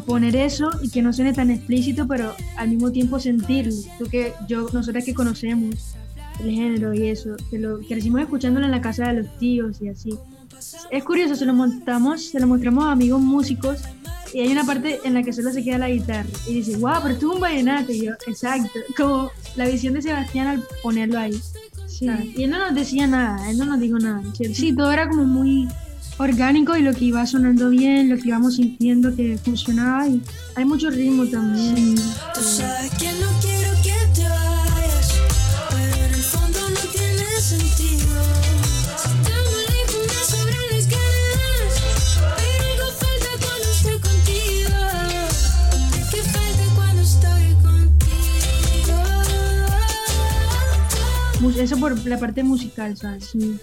poner 0.07 0.37
eso 0.37 0.71
y 0.83 0.91
que 0.91 1.03
no 1.03 1.12
suene 1.12 1.35
tan 1.35 1.51
explícito, 1.51 2.09
pero 2.09 2.35
al 2.57 2.69
mismo 2.71 2.91
tiempo 2.93 3.21
sentirlo. 3.21 3.75
Tú 3.99 4.07
que 4.07 4.33
yo, 4.49 4.69
nosotras 4.73 5.05
que 5.05 5.12
conocemos 5.12 5.95
el 6.41 6.51
género 6.51 6.95
y 6.95 7.09
eso, 7.09 7.37
que 7.51 7.59
lo 7.59 7.81
crecimos 7.81 8.23
escuchándolo 8.23 8.65
en 8.65 8.73
la 8.73 8.81
casa 8.81 9.09
de 9.09 9.23
los 9.23 9.39
tíos 9.39 9.83
y 9.83 9.89
así. 9.89 10.19
Es 10.91 11.05
curioso, 11.05 11.35
se 11.35 11.45
lo 11.45 11.53
montamos, 11.53 12.25
se 12.31 12.41
lo 12.41 12.47
mostramos 12.47 12.85
a 12.85 12.93
amigos 12.93 13.21
músicos 13.21 13.83
y 14.33 14.41
hay 14.41 14.53
una 14.53 14.65
parte 14.65 15.01
en 15.05 15.15
la 15.15 15.23
que 15.23 15.33
solo 15.33 15.53
se 15.53 15.62
queda 15.62 15.79
la 15.79 15.91
guitarra 15.91 16.29
y 16.49 16.55
dice, 16.55 16.77
wow, 16.77 16.95
pero 17.03 17.15
esto 17.15 17.29
es 17.29 17.35
un 17.35 17.41
vallenato. 17.41 17.93
Y 17.93 18.07
yo, 18.07 18.12
exacto, 18.27 18.79
como 18.97 19.31
la 19.57 19.67
visión 19.67 19.95
de 19.95 20.03
Sebastián 20.03 20.47
al 20.47 20.65
ponerlo 20.83 21.19
ahí. 21.19 21.39
Sí. 21.87 22.07
Y 22.37 22.45
él 22.45 22.51
no 22.51 22.59
nos 22.59 22.75
decía 22.75 23.07
nada, 23.07 23.51
él 23.51 23.59
no 23.59 23.67
nos 23.67 23.81
dijo 23.81 23.99
nada. 23.99 24.23
¿cierto? 24.35 24.55
Sí, 24.55 24.75
todo 24.75 24.91
era 24.91 25.09
como 25.09 25.25
muy 25.25 25.69
orgánico 26.19 26.77
y 26.77 26.83
lo 26.83 26.95
que 26.95 27.07
iba 27.07 27.27
sonando 27.27 27.71
bien, 27.71 28.09
lo 28.09 28.17
que 28.17 28.29
íbamos 28.29 28.57
sintiendo 28.57 29.15
que 29.15 29.39
funcionaba 29.39 30.09
y 30.09 30.23
hay 30.55 30.65
mucho 30.65 30.91
ritmo 30.91 31.27
también. 31.27 31.97
Tú 32.35 32.41
sabes 32.43 32.91
Eso 51.62 51.76
por 51.78 51.97
la 52.07 52.19
parte 52.19 52.42
musical, 52.42 52.97
¿sabes? 52.97 53.26
Sí. 53.33 53.57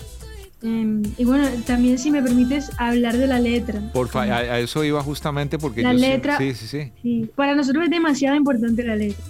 Em, 0.62 1.04
y 1.18 1.24
bueno, 1.24 1.48
también 1.66 1.98
si 1.98 2.12
me 2.12 2.22
permites 2.22 2.70
hablar 2.78 3.18
de 3.18 3.28
la 3.28 3.40
letra. 3.40 3.80
Porfa, 3.94 4.24
a, 4.24 4.38
a 4.40 4.60
eso 4.60 4.84
iba 4.84 5.02
justamente 5.02 5.58
porque 5.58 5.82
La 5.82 5.94
yo 5.94 6.00
letra- 6.00 6.38
Sí, 6.38 6.54
sí, 6.54 6.68
sí. 6.68 6.92
Sí, 7.02 7.30
para 7.36 7.56
nosotros 7.56 7.86
es 7.86 7.90
demasiado 7.90 8.36
importante 8.36 8.84
la 8.84 8.96
letra, 8.96 9.24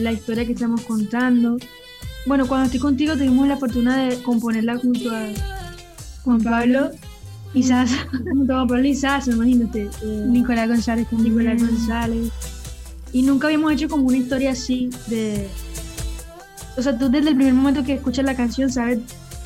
la 0.00 0.12
historia 0.12 0.44
que 0.44 0.52
estamos 0.52 0.82
contando. 0.82 1.56
Bueno, 2.26 2.46
cuando 2.46 2.66
estoy 2.66 2.80
contigo 2.80 3.14
tuvimos 3.14 3.48
la 3.48 3.56
fortuna 3.56 4.04
de 4.04 4.22
componerla 4.22 4.76
junto 4.76 5.10
a 5.10 5.28
Juan 6.24 6.42
Pablo 6.42 6.90
y 7.54 7.62
Sasa, 7.62 8.06
junto 8.10 8.52
a 8.52 8.56
Juan 8.56 8.68
Pablo 8.68 8.84
y 8.86 8.94
Sasa, 8.94 9.30
imagínate, 9.30 9.88
eh, 10.02 10.24
Nicolás 10.26 10.68
González 10.68 11.06
con 11.08 11.22
Nicolás 11.24 11.58
González. 11.62 12.28
Y 13.12 13.22
nunca 13.22 13.46
habíamos 13.46 13.72
hecho 13.72 13.88
como 13.88 14.06
una 14.06 14.18
historia 14.18 14.50
así 14.52 14.90
de... 15.08 15.48
O 16.76 16.82
sea, 16.82 16.96
tú 16.96 17.08
desde 17.10 17.30
el 17.30 17.36
primer 17.36 17.54
momento 17.54 17.84
que 17.84 17.94
escuchas 17.94 18.24
la 18.24 18.34
canción 18.34 18.70
sabes 18.70 18.98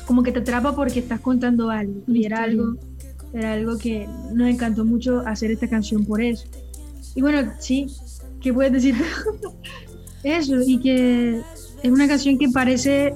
como 0.05 0.21
que 0.23 0.31
te 0.31 0.39
atrapa 0.39 0.75
porque 0.75 0.99
estás 0.99 1.19
contando 1.19 1.69
algo. 1.69 2.01
Y 2.07 2.25
era 2.25 2.43
algo, 2.43 2.75
era 3.33 3.53
algo 3.53 3.77
que 3.77 4.07
nos 4.33 4.47
encantó 4.49 4.85
mucho 4.85 5.21
hacer 5.25 5.51
esta 5.51 5.67
canción 5.67 6.05
por 6.05 6.21
eso. 6.21 6.45
Y 7.15 7.21
bueno, 7.21 7.51
sí, 7.59 7.87
¿qué 8.41 8.53
puedes 8.53 8.71
decir? 8.73 8.95
Eso, 10.23 10.55
y 10.65 10.79
que 10.79 11.41
es 11.83 11.91
una 11.91 12.07
canción 12.07 12.37
que 12.39 12.49
parece 12.49 13.13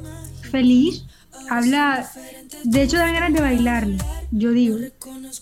feliz, 0.51 1.05
habla, 1.49 2.07
de 2.63 2.83
hecho 2.83 2.97
dan 2.97 3.13
ganas 3.13 3.33
de 3.33 3.41
bailarla, 3.41 3.97
yo 4.31 4.51
digo, 4.51 4.77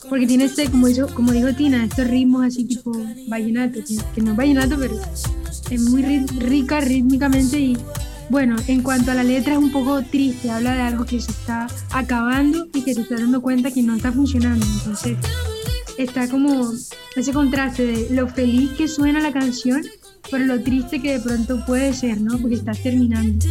porque 0.10 0.26
tiene 0.28 0.46
este, 0.46 0.70
como, 0.70 0.88
hizo, 0.88 1.14
como 1.14 1.34
dijo 1.34 1.54
Tina, 1.54 1.84
estos 1.84 2.08
ritmos 2.08 2.46
así 2.46 2.64
tipo 2.64 2.92
vallenato, 3.28 3.80
que, 4.16 4.22
no 4.22 4.32
es 4.32 4.38
vallenato, 4.38 4.78
pero 4.80 4.96
es 5.70 5.82
muy 5.82 6.04
ri- 6.04 6.28
rica 6.40 6.80
rítmicamente 6.80 7.60
y 7.60 7.78
bueno, 8.30 8.56
en 8.68 8.82
cuanto 8.82 9.12
a 9.12 9.16
la 9.16 9.24
letra 9.24 9.54
es 9.54 9.60
un 9.60 9.72
poco 9.72 10.02
triste, 10.04 10.50
habla 10.50 10.74
de 10.74 10.82
algo 10.82 11.06
que 11.06 11.20
se 11.20 11.32
está 11.32 11.68
acabando 11.92 12.68
y 12.74 12.82
que 12.82 12.94
se 12.94 13.02
está 13.02 13.16
dando 13.16 13.42
cuenta 13.42 13.72
que 13.72 13.84
no 13.84 13.96
está 13.96 14.12
funcionando, 14.12 14.66
entonces 14.66 15.18
está 15.98 16.28
como 16.28 16.72
ese 17.16 17.34
contraste 17.34 17.86
de 17.86 18.16
lo 18.16 18.28
feliz 18.28 18.72
que 18.72 18.88
suena 18.88 19.20
la 19.20 19.32
canción, 19.32 19.82
pero 20.30 20.46
lo 20.46 20.62
triste 20.62 21.02
que 21.02 21.14
de 21.14 21.20
pronto 21.20 21.66
puede 21.66 21.94
ser, 21.94 22.22
¿no? 22.22 22.38
Porque 22.38 22.56
estás 22.56 22.82
terminando. 22.84 23.46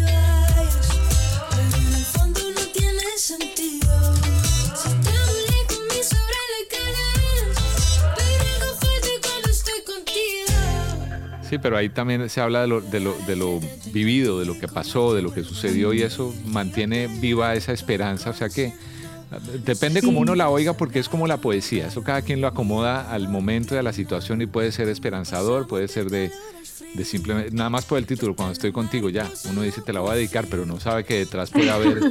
Sí, 11.49 11.59
pero 11.59 11.77
ahí 11.77 11.89
también 11.89 12.29
se 12.29 12.41
habla 12.41 12.63
de 12.63 12.67
lo, 12.67 12.81
de, 12.81 13.01
lo, 13.01 13.17
de 13.27 13.37
lo 13.37 13.61
vivido, 13.93 14.41
de 14.41 14.47
lo 14.47 14.59
que 14.59 14.67
pasó, 14.69 15.15
de 15.15 15.23
lo 15.23 15.33
que 15.33 15.45
sucedió 15.45 15.93
y 15.93 16.03
eso 16.03 16.35
mantiene 16.47 17.07
viva 17.21 17.55
esa 17.55 17.73
esperanza. 17.73 18.31
O 18.31 18.35
sea 18.35 18.49
que 18.49 18.73
depende 19.65 20.01
Sí. 20.01 20.07
como 20.07 20.21
uno 20.21 20.35
la 20.35 20.49
oiga 20.49 20.73
porque 20.73 20.99
es 20.99 21.09
como 21.09 21.27
la 21.27 21.37
poesía. 21.39 21.87
Eso 21.89 22.03
cada 22.03 22.23
quien 22.23 22.41
lo 22.41 22.49
acomoda 22.49 23.13
al 23.13 23.29
momento 23.29 23.75
y 23.75 23.79
a 23.79 23.83
la 23.83 23.93
situación 23.93 24.43
y 24.43 24.47
puede 24.47 24.73
ser 24.73 24.89
esperanzador, 24.89 25.67
puede 25.67 25.89
ser 25.89 26.11
de, 26.11 26.31
de 26.95 27.05
simplemente, 27.05 27.51
nada 27.53 27.71
más 27.71 27.85
por 27.85 27.99
el 27.99 28.07
título, 28.07 28.35
cuando 28.35 28.53
estoy 28.53 28.73
contigo 28.73 29.09
ya. 29.09 29.31
Uno 29.51 29.63
dice 29.63 29.83
te 29.83 29.93
la 29.93 30.01
voy 30.01 30.11
a 30.11 30.15
dedicar, 30.15 30.47
pero 30.51 30.67
no 30.67 30.81
sabe 30.81 31.05
que 31.05 31.15
detrás 31.19 31.51
puede 31.51 31.71
haber... 31.71 32.01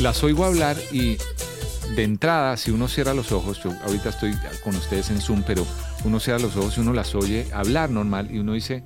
Las 0.00 0.24
oigo 0.24 0.46
hablar 0.46 0.78
y 0.92 1.18
de 1.94 2.04
entrada, 2.04 2.56
si 2.56 2.70
uno 2.70 2.88
cierra 2.88 3.12
los 3.12 3.32
ojos, 3.32 3.62
yo 3.62 3.70
ahorita 3.84 4.08
estoy 4.08 4.32
con 4.64 4.74
ustedes 4.74 5.10
en 5.10 5.20
Zoom, 5.20 5.42
pero 5.46 5.66
uno 6.06 6.18
cierra 6.20 6.38
los 6.38 6.56
ojos 6.56 6.78
y 6.78 6.80
uno 6.80 6.94
las 6.94 7.14
oye 7.14 7.46
hablar 7.52 7.90
normal 7.90 8.30
y 8.30 8.38
uno 8.38 8.54
dice, 8.54 8.82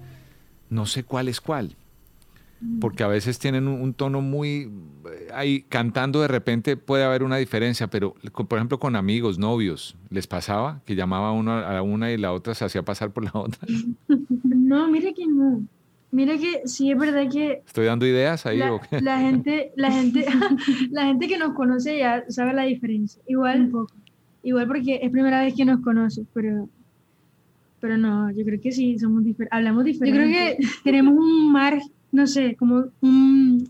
no 0.70 0.87
sé 0.87 1.05
cuál 1.05 1.29
es 1.29 1.40
cuál. 1.40 1.77
Porque 2.81 3.05
a 3.05 3.09
veces 3.09 3.38
tienen 3.38 3.68
un, 3.68 3.81
un 3.81 3.94
tono 3.94 4.22
muy... 4.22 4.72
Ahí 5.33 5.62
cantando 5.68 6.20
de 6.20 6.29
repente 6.29 6.77
puede 6.77 7.05
haber 7.05 7.22
una 7.22 7.37
diferencia, 7.37 7.87
pero 7.87 8.14
por 8.33 8.59
ejemplo 8.59 8.81
con 8.81 8.96
amigos, 8.96 9.38
novios, 9.38 9.96
¿les 10.11 10.27
pasaba 10.27 10.81
que 10.85 10.96
llamaba 10.96 11.31
uno 11.31 11.53
a 11.53 11.81
una 11.83 12.11
y 12.11 12.16
la 12.16 12.33
otra 12.33 12.55
se 12.55 12.64
hacía 12.64 12.83
pasar 12.83 13.12
por 13.12 13.24
la 13.24 13.31
otra? 13.35 13.61
No, 14.44 14.88
mira 14.88 15.12
que 15.12 15.27
no. 15.27 15.62
Mira 16.14 16.38
que 16.38 16.62
sí 16.66 16.92
es 16.92 16.96
verdad 16.98 17.29
que 17.29 17.62
¿Estoy 17.66 17.87
dando 17.87 18.07
ideas 18.07 18.46
ahí? 18.46 18.59
la, 18.59 18.72
o 18.72 18.81
qué? 18.81 19.00
la 19.00 19.18
gente, 19.18 19.72
la 19.74 19.90
gente, 19.90 20.24
la 20.92 21.07
gente 21.07 21.27
que 21.27 21.37
nos 21.38 21.55
conoce 21.55 21.98
ya 21.98 22.24
sabe 22.29 22.53
la 22.55 22.62
diferencia. 22.62 23.20
Igual, 23.27 23.72
igual 24.44 24.66
porque 24.68 25.00
es 25.03 25.11
primera 25.11 25.40
vez 25.42 25.55
que 25.55 25.64
nos 25.64 25.81
conoce, 25.81 26.22
pero, 26.33 26.68
pero 27.81 27.96
no, 27.98 28.31
yo 28.31 28.44
creo 28.44 28.61
que 28.61 28.70
sí 28.70 28.96
somos 28.98 29.24
diferentes, 29.24 29.53
hablamos 29.57 29.85
diferente. 29.85 30.16
Yo 30.18 30.24
creo 30.24 30.57
que 30.57 30.66
tenemos 30.85 31.14
un 31.14 31.50
mar, 31.50 31.81
no 32.12 32.29
sé, 32.29 32.55
como 32.55 32.85
un, 33.00 33.68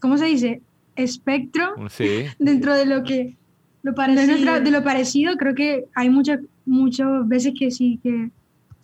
¿cómo 0.00 0.16
se 0.18 0.26
dice? 0.26 0.62
Espectro 0.94 1.74
Sí. 1.90 2.26
dentro 2.38 2.74
de 2.74 2.86
lo 2.86 3.02
que 3.02 3.34
lo 3.82 3.92
parecido. 3.94 4.60
de 4.60 4.70
lo 4.70 4.82
parecido 4.84 5.36
creo 5.36 5.54
que 5.54 5.84
hay 5.94 6.10
muchas 6.10 6.40
muchas 6.64 7.28
veces 7.28 7.52
que 7.58 7.70
sí 7.70 8.00
que 8.02 8.30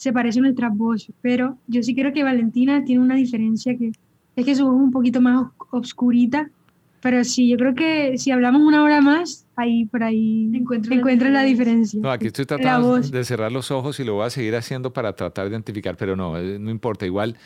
se 0.02 0.12
parecen 0.12 0.42
nuestras 0.42 0.76
voces 0.76 1.14
pero 1.20 1.56
yo 1.68 1.80
sí 1.82 1.94
creo 1.94 2.12
que 2.12 2.24
Valentina 2.24 2.84
tiene 2.84 3.00
una 3.02 3.14
diferencia 3.14 3.76
que 3.78 3.92
es 4.34 4.44
que 4.44 4.54
su 4.56 4.64
voz 4.66 4.74
es 4.76 4.82
un 4.82 4.90
poquito 4.90 5.20
más 5.20 5.42
os- 5.46 5.68
obscurita 5.70 6.50
pero 7.00 7.22
sí 7.24 7.48
yo 7.48 7.56
creo 7.56 7.74
que 7.74 8.18
si 8.18 8.30
hablamos 8.32 8.62
una 8.62 8.82
hora 8.82 9.00
más 9.00 9.46
ahí 9.56 9.84
por 9.86 10.02
ahí 10.02 10.50
encuentro, 10.54 11.28
la 11.30 11.42
diferencia 11.44 12.00
No, 12.02 12.10
aquí 12.10 12.26
estoy 12.28 12.46
tratando 12.46 12.98
de 13.00 13.24
cerrar 13.24 13.52
los 13.52 13.70
ojos 13.70 13.98
y 14.00 14.04
lo 14.04 14.14
voy 14.14 14.26
a 14.26 14.30
seguir 14.30 14.56
haciendo 14.56 14.92
para 14.92 15.12
tratar 15.14 15.44
de 15.44 15.50
identificar, 15.50 15.96
pero 15.96 16.16
no, 16.16 16.36
eh, 16.38 16.58
no 16.58 16.70
importa. 16.70 17.04
Igual, 17.06 17.36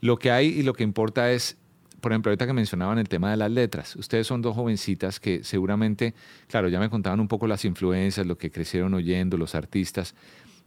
lo 0.00 0.16
que 0.18 0.30
hay 0.30 0.48
y 0.48 0.62
lo 0.62 0.72
que 0.74 0.82
importa 0.84 1.30
es, 1.32 1.56
por 2.00 2.12
ejemplo, 2.12 2.30
ahorita 2.30 2.46
que 2.46 2.52
mencionaban 2.52 2.98
el 2.98 3.08
tema 3.08 3.30
de 3.30 3.36
las 3.36 3.50
letras. 3.50 3.96
Ustedes 3.96 4.26
son 4.26 4.42
dos 4.42 4.54
jovencitas 4.56 5.20
que 5.20 5.42
seguramente, 5.44 6.12
claro, 6.48 6.68
ya 6.68 6.78
me 6.80 6.90
contaban 6.90 7.18
un 7.20 7.28
poco 7.28 7.46
las 7.46 7.64
influencias, 7.64 8.26
lo 8.26 8.36
que 8.36 8.50
crecieron 8.50 8.94
oyendo, 8.94 9.36
los 9.38 9.54
artistas, 9.54 10.14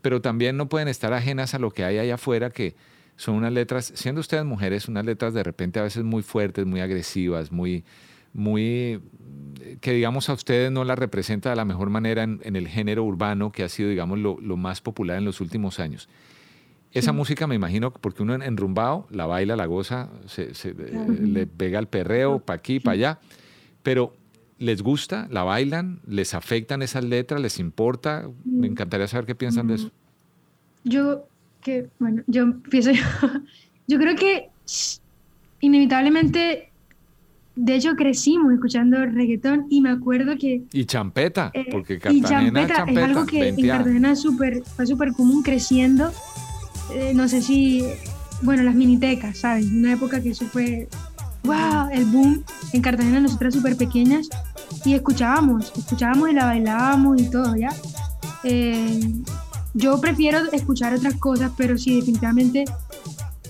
pero 0.01 0.21
también 0.21 0.57
no 0.57 0.69
pueden 0.69 0.87
estar 0.87 1.13
ajenas 1.13 1.53
a 1.53 1.59
lo 1.59 1.71
que 1.71 1.83
hay 1.83 1.97
allá 1.97 2.15
afuera, 2.15 2.49
que 2.49 2.75
son 3.15 3.35
unas 3.35 3.51
letras, 3.51 3.91
siendo 3.95 4.21
ustedes 4.21 4.45
mujeres, 4.45 4.87
unas 4.87 5.05
letras 5.05 5.33
de 5.33 5.43
repente 5.43 5.79
a 5.79 5.83
veces 5.83 6.03
muy 6.03 6.21
fuertes, 6.23 6.65
muy 6.65 6.81
agresivas, 6.81 7.51
muy, 7.51 7.83
muy 8.33 9.01
que 9.81 9.91
digamos 9.93 10.29
a 10.29 10.33
ustedes 10.33 10.71
no 10.71 10.83
la 10.83 10.95
representa 10.95 11.49
de 11.49 11.55
la 11.55 11.65
mejor 11.65 11.89
manera 11.89 12.23
en, 12.23 12.39
en 12.43 12.55
el 12.55 12.67
género 12.67 13.03
urbano 13.03 13.51
que 13.51 13.63
ha 13.63 13.69
sido 13.69 13.89
digamos 13.89 14.19
lo, 14.19 14.39
lo 14.39 14.55
más 14.57 14.81
popular 14.81 15.17
en 15.17 15.25
los 15.25 15.41
últimos 15.41 15.79
años. 15.79 16.07
Esa 16.93 17.11
Sí. 17.11 17.17
música 17.17 17.47
me 17.47 17.55
imagino 17.55 17.91
que 17.91 17.99
porque 17.99 18.23
uno 18.23 18.33
en- 18.35 18.41
enrumbado 18.43 19.07
la 19.09 19.25
baila, 19.25 19.55
la 19.55 19.65
goza, 19.65 20.09
se, 20.27 20.51
eh, 20.51 21.17
le 21.21 21.47
pega 21.47 21.79
el 21.79 21.87
perreo 21.87 22.39
para 22.39 22.57
aquí, 22.57 22.79
para 22.79 22.93
allá, 22.93 23.19
pero 23.83 24.13
¿les 24.59 24.81
gusta? 24.81 25.27
¿La 25.29 25.43
bailan? 25.43 25.99
¿Les 26.07 26.33
afectan 26.33 26.81
esas 26.81 27.03
letras? 27.03 27.41
¿Les 27.41 27.59
importa? 27.59 28.29
Me 28.45 28.67
encantaría 28.67 29.07
saber 29.07 29.25
qué 29.25 29.35
piensan 29.35 29.67
de 29.67 29.75
eso. 29.75 29.91
yo 30.83 31.27
que 31.61 31.89
bueno 31.99 32.23
yo 32.27 32.43
empiezo 32.43 32.91
yo 32.91 33.01
yo 33.87 33.97
creo 33.97 34.15
que 34.15 34.49
inevitablemente 35.59 36.71
de 37.55 37.75
hecho 37.75 37.95
crecimos 37.95 38.53
escuchando 38.53 39.03
reggaetón 39.05 39.65
y 39.69 39.81
me 39.81 39.89
acuerdo 39.89 40.37
que 40.37 40.61
Y 40.71 40.85
champeta, 40.85 41.49
Eh, 41.53 41.65
porque 41.71 41.95
y 41.95 41.99
Cartagena, 41.99 42.67
champeta, 42.67 42.75
champeta, 42.75 43.01
es 43.01 43.07
algo 43.07 43.25
que 43.25 43.37
en 43.37 43.55
20 43.55 43.61
años. 43.63 43.77
Cartagena 43.77 44.11
es 44.11 44.21
súper, 44.21 44.63
fue 44.63 44.85
súper 44.85 45.13
común 45.13 45.41
creciendo. 45.41 46.11
Eh, 46.93 47.13
no 47.15 47.27
sé 47.27 47.41
si, 47.41 47.83
bueno, 48.43 48.61
las 48.61 48.75
minitecas, 48.75 49.39
¿sabes? 49.39 49.65
Una 49.71 49.93
época 49.93 50.21
que 50.21 50.29
eso 50.29 50.45
fue 50.45 50.87
wow, 51.47 51.89
el 51.91 52.05
boom 52.05 52.43
en 52.73 52.81
Cartagena, 52.81 53.19
nosotras 53.19 53.55
súper 53.55 53.75
pequeñas, 53.75 54.29
y 54.85 54.93
escuchábamos, 54.93 55.71
escuchábamos 55.75 56.29
y 56.29 56.33
la 56.33 56.45
bailábamos 56.45 57.21
y 57.21 57.29
todo, 57.29 57.55
¿ya? 57.55 57.69
Eh, 58.43 58.99
yo 59.73 59.99
prefiero 59.99 60.39
escuchar 60.51 60.93
otras 60.93 61.15
cosas, 61.15 61.51
pero 61.57 61.77
sí, 61.77 61.95
definitivamente 61.95 62.65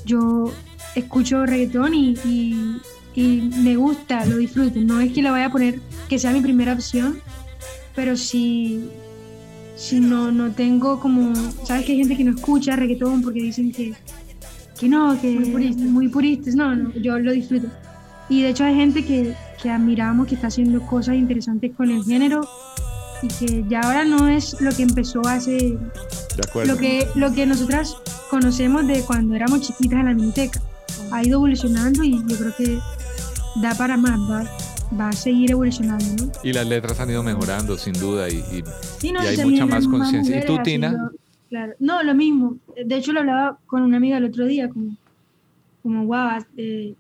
yo 0.06 0.52
escucho 0.96 1.46
reggaetón 1.46 1.94
y, 1.94 2.14
y, 2.26 2.82
y 3.14 3.50
me 3.58 3.76
gusta, 3.76 4.26
lo 4.26 4.38
disfruto. 4.38 4.80
No 4.80 5.00
es 5.00 5.14
que 5.14 5.22
lo 5.22 5.32
vaya 5.32 5.46
a 5.46 5.52
poner 5.52 5.80
que 6.10 6.20
sea 6.20 6.32
mi 6.32 6.42
primera 6.42 6.74
opción, 6.74 7.20
pero 7.96 8.18
sí, 8.18 8.90
si 9.76 10.00
no, 10.00 10.32
no 10.32 10.52
tengo 10.52 11.00
como, 11.00 11.34
sabes 11.64 11.86
que 11.86 11.94
hay 11.94 12.00
gente 12.00 12.18
que 12.18 12.24
no 12.24 12.36
escucha 12.36 12.76
reggaetón 12.76 13.22
porque 13.22 13.42
dicen 13.42 13.72
que, 13.72 13.94
que 14.80 14.90
no, 14.90 15.20
que 15.22 15.32
muy 15.32 15.50
puristas, 15.52 15.86
muy 15.86 16.08
puristas. 16.08 16.56
No, 16.56 16.76
no, 16.76 16.94
yo 16.94 17.20
lo 17.20 17.32
disfruto. 17.32 17.68
Y 18.30 18.42
de 18.42 18.50
hecho 18.50 18.66
hay 18.66 18.76
gente 18.76 19.06
que, 19.06 19.34
que 19.62 19.70
admiramos, 19.70 20.28
que 20.28 20.36
está 20.36 20.48
haciendo 20.48 20.82
cosas 20.82 21.16
interesantes 21.16 21.76
con 21.76 21.90
el 21.90 22.04
género 22.04 22.48
y 23.24 23.28
que 23.30 23.66
ya 23.68 23.82
ahora 23.82 24.06
no 24.06 24.28
es 24.28 24.60
lo 24.62 24.72
que 24.76 24.84
empezó 24.84 25.22
hace, 25.28 25.52
De 26.38 26.42
acuerdo. 26.48 26.74
lo 26.74 26.80
que, 26.80 27.08
lo 27.16 27.34
que 27.34 27.46
nosotras 27.46 27.96
conocemos 28.30 28.86
de 28.88 29.02
cuando 29.02 29.34
éramos 29.36 29.62
chiquitas 29.62 30.00
en 30.00 30.06
la 30.06 30.14
miniteca. 30.14 30.62
Ha 31.12 31.24
ido 31.24 31.38
evolucionando 31.38 32.04
y 32.04 32.20
yo 32.28 32.38
creo 32.38 32.54
que 32.56 32.78
da 33.62 33.74
para 33.76 33.98
más, 33.98 34.20
va, 34.30 34.44
va 35.00 35.10
a 35.10 35.14
seguir 35.14 35.52
evolucionando, 35.52 36.26
¿no? 36.26 36.32
Y 36.44 36.54
las 36.54 36.68
letras 36.68 37.00
han 37.00 37.10
ido 37.10 37.24
mejorando, 37.24 37.78
sin 37.78 37.94
duda, 37.94 38.30
y, 38.30 38.36
y- 38.38 38.64
Sí, 39.00 39.12
no, 39.12 39.24
y 39.24 39.28
hay 39.28 39.38
mucha 39.46 39.66
más 39.66 39.88
conciencia. 39.88 40.44
¿Y 40.44 40.46
tú, 40.46 40.58
Tina? 40.64 41.10
Claro, 41.50 41.74
no, 41.80 42.04
lo 42.04 42.14
mismo. 42.14 42.58
De 42.86 42.98
hecho, 42.98 43.14
lo 43.14 43.22
hablaba 43.22 43.58
con 43.68 43.82
una 43.82 43.98
amiga 43.98 44.18
el 44.18 44.26
otro 44.26 44.46
día, 44.46 44.68
como, 44.70 44.96
como 45.82 46.06
wow, 46.06 46.44
eh, 46.58 46.94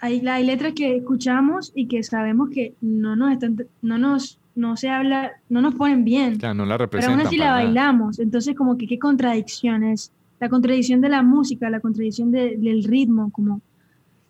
hay, 0.00 0.26
hay 0.26 0.44
letras 0.46 0.72
que 0.74 0.96
escuchamos 0.96 1.72
y 1.74 1.86
que 1.86 2.02
sabemos 2.02 2.50
que 2.50 2.74
no 2.80 3.16
nos 3.16 3.32
están, 3.32 3.56
no 3.82 3.98
nos, 3.98 4.38
no 4.54 4.76
se 4.76 4.88
habla, 4.88 5.32
no 5.48 5.60
nos 5.60 5.74
ponen 5.74 6.04
bien. 6.04 6.38
Claro, 6.38 6.54
no 6.54 6.64
la 6.66 6.74
Pero 6.76 6.86
representan. 6.86 7.18
aún 7.20 7.26
así 7.26 7.36
la 7.36 7.50
bailamos. 7.52 8.18
Entonces, 8.18 8.54
como 8.54 8.76
que 8.78 8.86
qué 8.86 8.98
contradicciones. 8.98 10.12
La 10.40 10.48
contradicción 10.48 11.00
de 11.00 11.08
la 11.08 11.22
música, 11.22 11.68
la 11.70 11.80
contradicción 11.80 12.30
de- 12.30 12.56
del 12.56 12.84
ritmo, 12.84 13.30
como, 13.32 13.60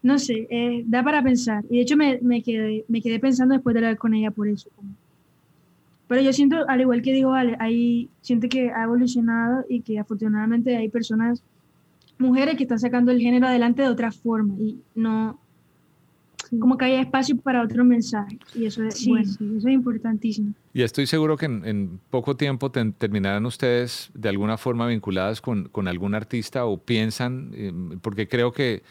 no 0.02 0.18
sé, 0.18 0.46
eh, 0.50 0.84
da 0.86 1.02
para 1.02 1.22
pensar. 1.22 1.64
Y 1.68 1.76
de 1.76 1.82
hecho 1.82 1.96
me, 1.96 2.18
me, 2.22 2.42
quedé, 2.42 2.84
me 2.88 3.02
quedé 3.02 3.18
pensando 3.20 3.54
después 3.54 3.74
de 3.74 3.80
hablar 3.80 3.96
con 3.98 4.14
ella 4.14 4.30
por 4.30 4.48
eso. 4.48 4.70
como. 4.74 4.90
Pero 6.06 6.22
yo 6.22 6.32
siento, 6.32 6.56
al 6.68 6.80
igual 6.80 7.02
que 7.02 7.12
digo, 7.12 7.34
Ale, 7.34 7.56
hay, 7.60 8.08
siento 8.22 8.48
que 8.48 8.70
ha 8.70 8.84
evolucionado 8.84 9.66
y 9.68 9.82
que 9.82 9.98
afortunadamente 9.98 10.74
hay 10.74 10.88
personas, 10.88 11.42
mujeres 12.18 12.56
que 12.56 12.62
están 12.62 12.78
sacando 12.78 13.12
el 13.12 13.20
género 13.20 13.46
adelante 13.46 13.82
de 13.82 13.88
otra 13.88 14.10
forma 14.10 14.54
y 14.58 14.78
no, 14.94 15.38
como 16.60 16.76
que 16.78 16.86
hay 16.86 16.94
espacio 16.94 17.36
para 17.36 17.62
otro 17.62 17.84
mensaje. 17.84 18.38
Y 18.54 18.66
eso 18.66 18.82
es, 18.84 18.94
Sí, 18.98 19.10
bueno, 19.10 19.24
eso 19.30 19.68
es 19.68 19.74
importantísimo. 19.74 20.52
Y 20.72 20.82
estoy 20.82 21.06
seguro 21.06 21.36
que 21.36 21.46
en, 21.46 21.64
en 21.64 22.00
poco 22.10 22.36
tiempo 22.36 22.70
ten- 22.70 22.92
terminarán 22.92 23.44
ustedes 23.46 24.10
de 24.14 24.28
alguna 24.28 24.56
forma 24.56 24.86
vinculadas 24.86 25.40
con, 25.40 25.68
con 25.68 25.88
algún 25.88 26.14
artista 26.14 26.64
o 26.64 26.78
piensan, 26.78 27.50
eh, 27.54 27.72
porque 28.00 28.28
creo 28.28 28.52
que 28.52 28.82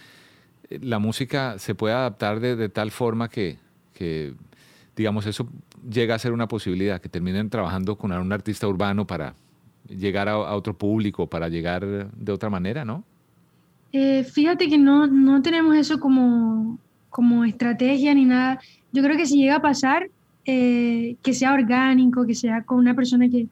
eh, 0.70 0.80
la 0.82 1.00
música 1.00 1.58
se 1.60 1.76
puede 1.76 1.94
adaptar 1.96 2.40
de, 2.40 2.56
de 2.56 2.70
tal 2.70 2.92
forma 2.92 3.30
que, 3.30 3.58
que, 3.94 4.34
digamos, 4.96 5.26
eso 5.26 5.48
llega 5.90 6.16
a 6.16 6.20
ser 6.20 6.34
una 6.34 6.48
posibilidad, 6.48 7.00
que 7.02 7.10
terminen 7.10 7.50
trabajando 7.50 7.96
con 7.98 8.12
algún 8.12 8.34
artista 8.34 8.68
urbano 8.68 9.08
para 9.08 9.34
llegar 9.88 10.28
a, 10.28 10.34
a 10.34 10.56
otro 10.56 10.78
público, 10.78 11.28
para 11.28 11.48
llegar 11.48 12.12
de 12.12 12.32
otra 12.32 12.50
manera, 12.50 12.84
¿no? 12.84 13.04
Eh, 13.94 14.26
fíjate 14.26 14.68
que 14.68 14.78
no, 14.78 15.08
no 15.08 15.42
tenemos 15.42 15.76
eso 15.78 15.98
como, 16.00 16.78
como 17.10 17.46
estrategia 17.46 18.14
ni 18.14 18.26
nada. 18.26 18.60
Yo 18.92 19.04
creo 19.04 19.18
que 19.18 19.26
si 19.26 19.38
llega 19.38 19.56
a 19.56 19.62
pasar, 19.62 20.10
eh, 20.46 21.18
que 21.22 21.34
sea 21.34 21.54
orgánico, 21.54 22.26
que 22.26 22.36
sea 22.36 22.64
con 22.64 22.80
una 22.80 22.96
persona 22.96 23.30
que, 23.30 23.48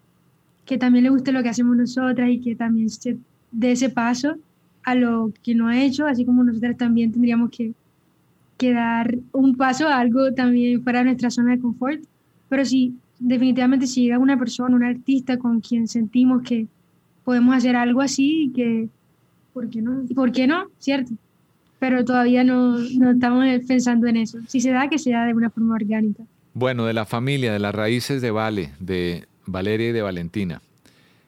que 0.65 0.77
también 0.77 1.03
le 1.03 1.09
guste 1.09 1.31
lo 1.31 1.43
que 1.43 1.49
hacemos 1.49 1.75
nosotras 1.75 2.29
y 2.29 2.39
que 2.39 2.55
también 2.55 2.89
se 2.89 3.17
dé 3.51 3.71
ese 3.71 3.89
paso 3.89 4.35
a 4.83 4.95
lo 4.95 5.31
que 5.43 5.55
no 5.55 5.67
ha 5.67 5.81
hecho, 5.81 6.05
así 6.05 6.25
como 6.25 6.43
nosotras 6.43 6.77
también 6.77 7.11
tendríamos 7.11 7.49
que, 7.49 7.73
que 8.57 8.71
dar 8.71 9.15
un 9.31 9.55
paso 9.55 9.87
a 9.87 9.99
algo 9.99 10.33
también 10.33 10.83
fuera 10.83 10.99
de 10.99 11.05
nuestra 11.05 11.31
zona 11.31 11.51
de 11.51 11.59
confort. 11.59 12.01
Pero 12.47 12.63
sí, 12.63 12.95
definitivamente 13.19 13.87
si 13.87 14.03
llega 14.03 14.19
una 14.19 14.37
persona, 14.37 14.75
un 14.75 14.83
artista 14.83 15.37
con 15.37 15.59
quien 15.59 15.87
sentimos 15.87 16.43
que 16.43 16.67
podemos 17.23 17.55
hacer 17.55 17.75
algo 17.75 18.01
así 18.01 18.51
que 18.55 18.87
¿por 19.53 19.69
qué 19.69 19.81
no? 19.81 20.03
¿Por 20.13 20.31
qué 20.31 20.47
no? 20.47 20.67
¿Cierto? 20.79 21.13
Pero 21.87 22.03
todavía 22.03 22.43
no, 22.43 22.79
no 22.79 23.11
estamos 23.11 23.45
pensando 23.67 24.07
en 24.07 24.17
eso. 24.17 24.39
Si 24.47 24.59
se 24.59 24.71
da, 24.71 24.89
que 24.89 24.97
sea 24.97 25.25
de 25.25 25.35
una 25.35 25.51
forma 25.51 25.75
orgánica. 25.75 26.23
Bueno, 26.55 26.85
de 26.87 26.93
la 26.93 27.05
familia, 27.05 27.53
de 27.53 27.59
las 27.59 27.75
raíces 27.75 28.23
de 28.23 28.31
Vale, 28.31 28.71
de 28.79 29.27
Valeria 29.45 29.89
y 29.89 29.91
de 29.91 30.01
Valentina. 30.01 30.63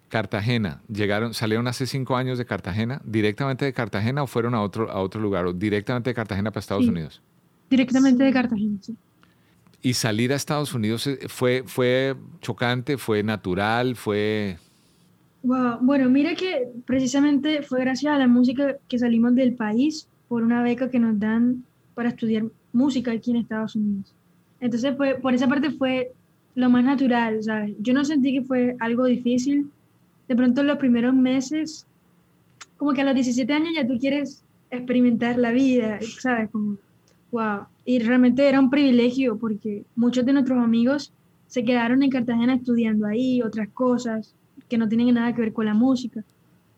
Cartagena, 0.10 0.82
llegaron, 0.92 1.36
salieron 1.36 1.68
hace 1.68 1.86
cinco 1.86 2.18
años 2.18 2.40
de 2.40 2.46
Cartagena, 2.46 3.04
directamente 3.06 3.66
de 3.66 3.74
Cartagena 3.74 4.24
o 4.24 4.28
fueron 4.28 4.56
a 4.56 4.64
otro, 4.64 4.90
a 4.90 5.00
otro 5.00 5.22
lugar, 5.22 5.46
o 5.46 5.54
directamente 5.54 6.10
de 6.10 6.16
Cartagena 6.16 6.50
para 6.50 6.62
Estados 6.62 6.86
Sí. 6.86 6.90
Unidos. 6.90 7.22
Directamente 7.70 8.24
de 8.24 8.34
Cartagena, 8.34 8.78
sí. 8.82 8.96
Y 9.84 9.94
salir 9.94 10.34
a 10.34 10.38
Estados 10.38 10.74
Unidos 10.74 11.06
eh, 11.06 11.20
fue, 11.28 11.66
fue 11.68 12.16
chocante, 12.42 12.98
fue 12.98 13.22
natural, 13.22 13.96
fue... 13.96 14.58
Wow. 15.44 15.78
Bueno, 15.82 16.10
mira 16.10 16.34
que 16.34 16.68
precisamente 16.88 17.62
fue 17.62 17.82
gracias 17.82 18.12
a 18.12 18.18
la 18.18 18.28
música 18.28 18.78
que 18.88 18.98
salimos 18.98 19.36
del 19.36 19.54
país 19.54 20.08
por 20.28 20.44
una 20.44 20.62
beca 20.64 20.90
que 20.90 21.00
nos 21.00 21.20
dan 21.20 21.64
para 21.96 22.10
estudiar 22.10 22.46
música 22.74 23.12
aquí 23.12 23.32
en 23.32 23.38
Estados 23.38 23.76
Unidos. 23.76 24.14
Entonces, 24.60 24.96
fue, 24.98 25.16
por 25.16 25.34
esa 25.34 25.48
parte 25.48 25.72
fue 25.72 26.12
lo 26.56 26.70
más 26.70 26.84
natural, 26.84 27.44
¿sabes? 27.44 27.76
Yo 27.80 27.94
no 27.94 28.04
sentí 28.04 28.34
que 28.34 28.42
fue 28.42 28.76
algo 28.80 29.06
difícil. 29.06 29.70
De 30.28 30.36
pronto, 30.36 30.64
los 30.64 30.78
primeros 30.78 31.14
meses, 31.14 31.86
como 32.78 32.94
que 32.94 33.02
a 33.02 33.06
los 33.06 33.14
17 33.14 33.52
años 33.54 33.74
ya 33.76 33.88
tú 33.88 33.98
quieres 34.00 34.44
experimentar 34.70 35.38
la 35.38 35.52
vida, 35.52 36.00
¿sabes? 36.20 36.50
Wow. 37.32 37.68
Y 37.86 38.00
realmente 38.00 38.48
era 38.48 38.60
un 38.60 38.70
privilegio 38.70 39.38
porque 39.38 39.84
muchos 39.96 40.26
de 40.26 40.34
nuestros 40.34 40.58
amigos 40.58 41.14
se 41.48 41.64
quedaron 41.64 42.04
en 42.04 42.10
Cartagena 42.10 42.56
estudiando 42.56 43.06
ahí 43.06 43.42
otras 43.42 43.70
cosas 43.70 44.34
que 44.68 44.78
no 44.78 44.88
tienen 44.90 45.14
nada 45.14 45.34
que 45.34 45.42
ver 45.42 45.54
con 45.54 45.66
la 45.66 45.74
música. 45.74 46.24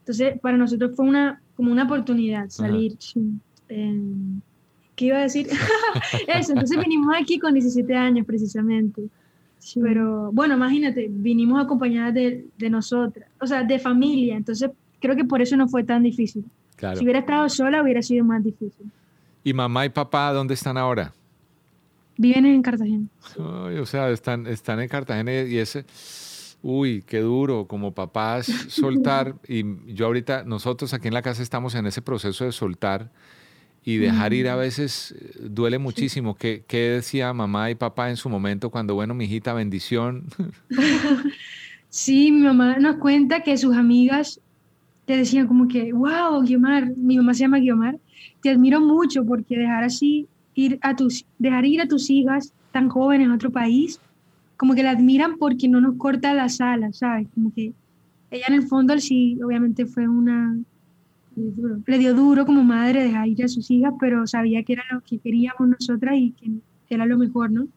Entonces, 0.09 0.39
para 0.39 0.57
nosotros 0.57 0.95
fue 0.95 1.05
una, 1.05 1.39
como 1.55 1.71
una 1.71 1.83
oportunidad 1.83 2.49
salir. 2.49 2.97
Eh, 3.69 4.01
¿Qué 4.95 5.05
iba 5.05 5.17
a 5.17 5.21
decir? 5.21 5.47
Eso, 6.27 6.53
entonces 6.53 6.79
vinimos 6.79 7.15
aquí 7.15 7.37
con 7.37 7.53
17 7.53 7.95
años 7.95 8.25
precisamente. 8.25 9.03
Pero 9.79 10.31
bueno, 10.31 10.55
imagínate, 10.55 11.05
vinimos 11.11 11.63
acompañadas 11.63 12.15
de, 12.15 12.47
de 12.57 12.69
nosotras, 12.71 13.29
o 13.39 13.45
sea, 13.45 13.61
de 13.61 13.77
familia. 13.77 14.35
Entonces, 14.35 14.71
creo 14.99 15.15
que 15.15 15.25
por 15.25 15.43
eso 15.43 15.55
no 15.55 15.67
fue 15.67 15.83
tan 15.83 16.01
difícil. 16.01 16.43
Claro. 16.75 16.97
Si 16.97 17.03
hubiera 17.03 17.19
estado 17.19 17.47
sola, 17.47 17.83
hubiera 17.83 18.01
sido 18.01 18.25
más 18.25 18.43
difícil. 18.43 18.89
¿Y 19.43 19.53
mamá 19.53 19.85
y 19.85 19.89
papá 19.89 20.33
dónde 20.33 20.55
están 20.55 20.75
ahora? 20.75 21.13
Viven 22.17 22.47
en 22.47 22.63
Cartagena. 22.63 23.05
Ay, 23.37 23.77
o 23.77 23.85
sea, 23.85 24.09
están, 24.09 24.47
están 24.47 24.79
en 24.79 24.87
Cartagena 24.87 25.31
y 25.43 25.59
ese... 25.59 25.85
Uy, 26.61 27.03
qué 27.07 27.19
duro, 27.19 27.67
como 27.67 27.93
papás 27.93 28.45
soltar. 28.67 29.35
Y 29.47 29.63
yo 29.93 30.07
ahorita, 30.07 30.43
nosotros 30.43 30.93
aquí 30.93 31.07
en 31.07 31.13
la 31.13 31.21
casa 31.21 31.41
estamos 31.41 31.75
en 31.75 31.85
ese 31.85 32.01
proceso 32.01 32.45
de 32.45 32.51
soltar 32.51 33.11
y 33.83 33.97
dejar 33.97 34.33
ir 34.33 34.49
a 34.49 34.55
veces 34.55 35.15
eh, 35.17 35.47
duele 35.49 35.77
muchísimo. 35.77 36.35
¿Qué, 36.35 36.63
qué 36.67 36.89
decía 36.89 37.33
mamá 37.33 37.71
y 37.71 37.75
papá 37.75 38.09
en 38.09 38.17
su 38.17 38.29
momento 38.29 38.69
cuando, 38.69 38.93
bueno, 38.95 39.13
mi 39.13 39.25
hijita, 39.25 39.53
bendición? 39.53 40.25
Sí, 41.89 42.31
mi 42.31 42.41
mamá 42.41 42.77
nos 42.77 42.97
cuenta 42.97 43.41
que 43.41 43.57
sus 43.57 43.75
amigas 43.75 44.39
te 45.05 45.17
decían 45.17 45.47
como 45.47 45.67
que, 45.67 45.91
wow, 45.91 46.39
Guiomar, 46.43 46.95
mi 46.95 47.17
mamá 47.17 47.33
se 47.33 47.39
llama 47.41 47.57
Guiomar, 47.57 47.97
te 48.41 48.51
admiro 48.51 48.79
mucho 48.79 49.25
porque 49.25 49.57
dejar 49.57 49.83
así, 49.83 50.27
ir 50.53 50.77
a 50.83 50.95
tus, 50.95 51.25
dejar 51.39 51.65
ir 51.65 51.81
a 51.81 51.87
tus 51.87 52.11
hijas 52.11 52.53
tan 52.71 52.89
jóvenes 52.89 53.29
a 53.29 53.33
otro 53.33 53.49
país, 53.49 53.99
como 54.59 54.75
que 54.75 54.83
la 54.83 54.91
admiran 54.91 55.37
porque 55.37 55.69
no 55.69 55.79
nos 55.79 55.95
corta 55.95 56.33
las 56.33 56.59
alas, 56.59 56.97
¿sabes? 56.97 57.29
Como 57.33 57.53
que 57.53 57.71
ella 58.29 58.43
en 58.49 58.55
el 58.55 58.67
fondo 58.67 58.99
sí, 58.99 59.39
obviamente 59.41 59.85
fue 59.85 60.05
una, 60.05 60.59
le 61.85 61.97
dio 61.97 62.13
duro 62.13 62.45
como 62.45 62.61
madre 62.65 63.03
dejar 63.03 63.29
ir 63.29 63.41
a 63.45 63.47
sus 63.47 63.71
hijas, 63.71 63.93
pero 64.01 64.27
sabía 64.27 64.61
que 64.63 64.73
era 64.73 64.83
lo 64.91 64.99
que 64.99 65.17
queríamos 65.17 65.65
nosotras 65.65 66.15
y 66.17 66.31
que 66.31 66.51
era 66.89 67.05
lo 67.05 67.17
mejor, 67.17 67.49
¿no? 67.51 67.69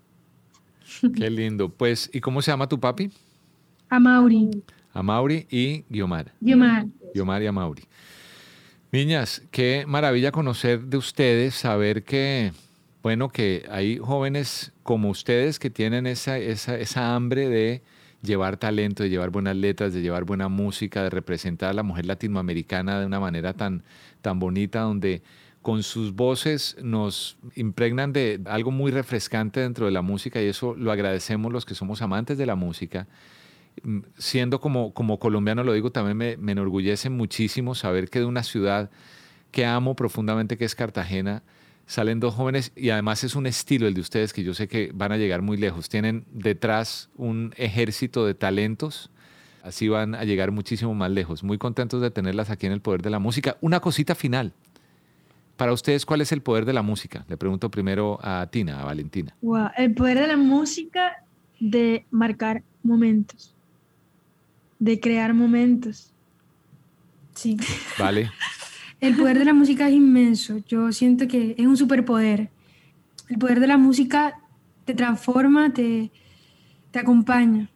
Qué 1.15 1.31
lindo. 1.31 1.69
Pues, 1.69 2.11
¿y 2.13 2.21
cómo 2.21 2.43
se 2.43 2.51
llama 2.51 2.69
tu 2.69 2.81
papi? 2.81 3.13
A 3.89 4.01
Mauri, 4.01 4.51
A 4.93 5.05
Mauri 5.05 5.47
y 5.49 5.85
Guiomar. 5.89 6.33
Guiomar. 6.41 6.87
Guiomar 7.15 7.43
y 7.45 7.47
a 7.47 7.53
Mauri. 7.53 7.83
Niñas, 8.91 9.41
qué 9.53 9.85
maravilla 9.87 10.33
conocer 10.33 10.83
de 10.87 10.97
ustedes, 10.97 11.55
saber 11.55 12.03
que, 12.03 12.51
bueno, 13.03 13.31
que 13.31 13.67
hay 13.71 13.99
jóvenes 13.99 14.73
como 14.83 15.11
ustedes 15.11 15.59
que 15.59 15.71
tienen 15.71 16.07
esa, 16.07 16.39
esa, 16.39 16.79
esa 16.79 17.15
hambre 17.15 17.49
de 17.49 17.83
llevar 18.23 18.57
talento, 18.57 19.03
de 19.03 19.11
llevar 19.11 19.31
buenas 19.31 19.57
letras, 19.57 19.93
de 19.93 20.01
llevar 20.01 20.25
buena 20.25 20.49
música, 20.49 21.03
de 21.03 21.11
representar 21.11 21.71
a 21.71 21.73
la 21.73 21.83
mujer 21.83 22.07
latinoamericana 22.07 23.01
de 23.01 23.07
una 23.07 23.19
manera 23.19 23.55
tan, 23.55 23.83
tan 24.21 24.39
bonita, 24.39 24.83
donde 24.83 25.23
con 25.63 25.83
sus 25.83 26.15
voces 26.15 26.77
nos 26.83 27.39
impregnan 27.55 28.13
de 28.13 28.41
algo 28.47 28.71
muy 28.71 28.91
refrescante 28.91 29.61
dentro 29.61 29.87
de 29.87 29.93
la 29.93 30.03
música 30.03 30.41
y 30.41 30.47
eso 30.47 30.75
lo 30.77 30.91
agradecemos 30.93 31.53
los 31.53 31.65
que 31.65 31.75
somos 31.75 32.03
amantes 32.03 32.39
de 32.39 32.47
la 32.47 32.55
música. 32.55 33.09
Mm, 33.83 34.01
Siendo 34.17 34.61
como, 34.61 34.95
como 34.95 35.19
colombiano, 35.19 35.65
lo 35.65 35.73
digo, 35.73 35.91
también 35.91 36.17
me, 36.17 36.37
me 36.37 36.53
enorgullece 36.53 37.11
muchísimo 37.11 37.75
saber 37.75 38.11
que 38.11 38.21
de 38.21 38.27
una 38.27 38.45
ciudad 38.45 38.91
que 39.51 39.67
amo 39.67 39.97
profundamente, 39.97 40.57
que 40.57 40.65
es 40.65 40.75
Cartagena, 40.75 41.43
salen 41.93 42.21
dos 42.21 42.35
jóvenes 42.35 42.73
y 42.75 42.89
además 42.89 43.23
es 43.23 43.37
un 43.37 43.47
estilo 43.47 43.87
el 43.87 43.93
de 43.93 44.01
ustedes 44.01 44.33
que 44.33 44.43
yo 44.43 44.55
sé 44.55 44.67
que 44.67 44.91
van 44.95 45.13
a 45.13 45.19
llegar 45.19 45.43
muy 45.43 45.59
lejos. 45.59 45.91
Tienen 45.91 46.25
detrás 46.33 47.11
un 47.17 47.53
ejército 47.59 48.25
de 48.25 48.33
talentos, 48.33 49.11
así 49.63 49.89
van 49.89 50.15
a 50.15 50.25
llegar 50.25 50.53
muchísimo 50.53 50.95
más 50.95 51.11
lejos. 51.11 51.45
Muy 51.45 51.59
contentos 51.59 52.01
de 52.01 52.11
tenerlas 52.11 52.49
aquí 52.49 52.65
en 52.65 52.73
el 52.73 52.81
Poder 52.81 53.03
de 53.03 53.11
la 53.11 53.19
Música. 53.19 53.59
Una 53.61 53.81
cosita 53.81 54.15
final. 54.15 54.55
Para 55.59 55.75
ustedes, 55.75 56.07
¿cuál 56.07 56.23
es 56.23 56.33
el 56.33 56.41
poder 56.41 56.65
de 56.65 56.73
la 56.73 56.81
música? 56.81 57.27
Le 57.29 57.37
pregunto 57.37 57.71
primero 57.71 58.19
a 58.23 58.49
Tina, 58.51 58.81
a 58.81 58.85
Valentina. 58.87 59.37
Wow, 59.43 59.69
el 59.77 59.93
poder 59.93 60.19
de 60.19 60.29
la 60.29 60.39
música 60.39 61.23
de 61.61 62.07
marcar 62.11 62.63
momentos, 62.83 63.55
de 64.79 64.99
crear 64.99 65.35
momentos. 65.35 66.11
Sí. 67.35 67.59
Vale. 67.99 68.31
El 69.03 69.17
poder 69.17 69.37
de 69.37 69.45
la 69.45 69.53
música 69.53 69.89
es 69.89 69.95
inmenso. 69.95 70.59
Yo 70.69 70.93
siento 70.93 71.27
que 71.27 71.57
es 71.59 71.67
un 71.67 71.77
superpoder. 71.77 72.51
El 73.29 73.37
poder 73.37 73.59
de 73.59 73.67
la 73.67 73.77
música 73.77 74.39
te 74.85 74.95
transforma, 74.95 75.73
te, 75.73 76.13
te 76.93 77.01
acompaña. 77.01 77.69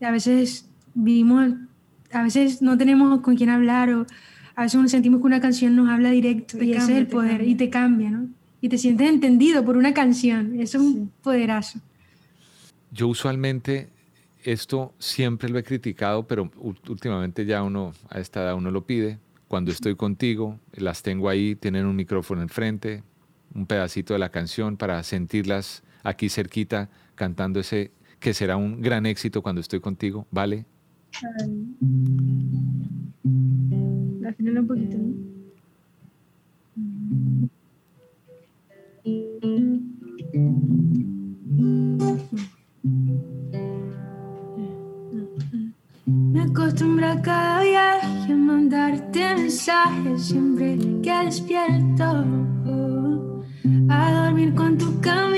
Y 0.00 0.04
a 0.06 0.10
veces 0.10 0.66
vivimos, 0.94 1.52
a 2.10 2.22
veces 2.22 2.62
no 2.62 2.78
tenemos 2.78 3.20
con 3.20 3.36
quién 3.36 3.50
hablar 3.50 3.92
o 3.92 4.06
a 4.56 4.62
veces 4.62 4.90
sentimos 4.90 5.20
que 5.20 5.26
una 5.26 5.42
canción 5.42 5.76
nos 5.76 5.90
habla 5.90 6.10
directo 6.10 6.56
Te 6.56 6.64
y 6.64 6.72
ese 6.72 6.92
es 6.92 6.98
el 7.00 7.06
te 7.06 7.12
poder 7.12 7.32
cambia. 7.32 7.50
y 7.50 7.54
te 7.56 7.68
cambia, 7.68 8.10
¿no? 8.10 8.28
Y 8.62 8.70
te 8.70 8.78
sientes 8.78 9.10
entendido 9.10 9.62
por 9.62 9.76
una 9.76 9.92
canción. 9.92 10.58
Eso 10.58 10.78
es 10.78 10.84
un 10.84 11.12
poderazo. 11.22 11.80
Yo 12.90 13.08
usualmente 13.08 13.90
esto 14.42 14.94
siempre 14.98 15.50
lo 15.50 15.58
he 15.58 15.64
criticado, 15.64 16.26
pero 16.26 16.50
últimamente 16.88 17.44
ya 17.44 17.62
uno 17.62 17.92
a 18.08 18.20
esta 18.20 18.42
edad 18.42 18.54
uno 18.54 18.70
lo 18.70 18.86
pide. 18.86 19.18
Cuando 19.50 19.72
estoy 19.72 19.96
contigo, 19.96 20.60
las 20.74 21.02
tengo 21.02 21.28
ahí, 21.28 21.56
tienen 21.56 21.84
un 21.84 21.96
micrófono 21.96 22.40
enfrente, 22.40 23.02
un 23.52 23.66
pedacito 23.66 24.12
de 24.12 24.20
la 24.20 24.28
canción 24.28 24.76
para 24.76 25.02
sentirlas 25.02 25.82
aquí 26.04 26.28
cerquita 26.28 26.88
cantando 27.16 27.58
ese 27.58 27.90
que 28.20 28.32
será 28.32 28.56
un 28.56 28.80
gran 28.80 29.06
éxito 29.06 29.42
cuando 29.42 29.60
estoy 29.60 29.80
contigo, 29.80 30.24
¿vale? 30.30 30.66
Un 34.38 34.66
poquito. 34.68 35.39
Siempre 50.16 50.78
que 51.02 51.24
despierto. 51.24 52.24
A 53.88 54.12
dormir 54.12 54.54
con 54.54 54.78
tu 54.78 55.00
camisa, 55.00 55.29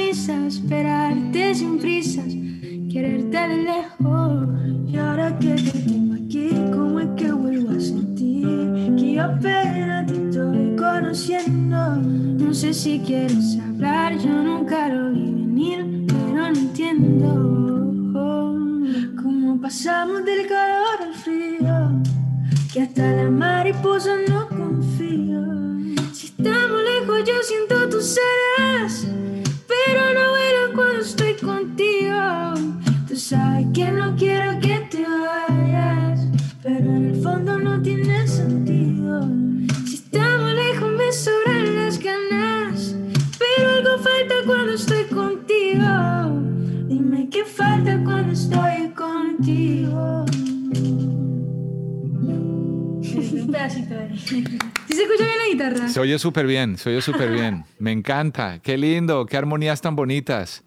fondo 37.32 37.58
no 37.58 37.80
tiene 37.80 38.26
sentido. 38.28 39.26
Si 39.86 39.94
estamos 39.94 40.52
lejos, 40.52 40.92
me 40.92 41.10
sobran 41.12 41.76
las 41.76 41.98
ganas, 41.98 42.94
pero 43.38 43.70
algo 43.70 44.02
falta 44.02 44.34
cuando 44.44 44.72
estoy 44.74 45.04
contigo. 45.04 46.42
Dime 46.88 47.30
qué 47.30 47.44
falta 47.46 47.98
cuando 48.04 48.32
estoy 48.32 48.90
contigo. 48.90 50.26
Un 53.32 53.50
pedacito 53.50 53.94
de 53.94 54.18
¿Sí 54.18 54.44
se 54.88 55.02
escucha 55.02 55.24
bien 55.24 55.38
la 55.38 55.48
guitarra? 55.50 55.88
Se 55.88 56.00
oye 56.00 56.18
súper 56.18 56.46
bien, 56.46 56.76
se 56.76 56.90
oye 56.90 57.00
súper 57.00 57.30
bien. 57.32 57.64
Me 57.78 57.92
encanta, 57.92 58.58
qué 58.62 58.76
lindo, 58.76 59.24
qué 59.24 59.38
armonías 59.38 59.80
tan 59.80 59.96
bonitas. 59.96 60.64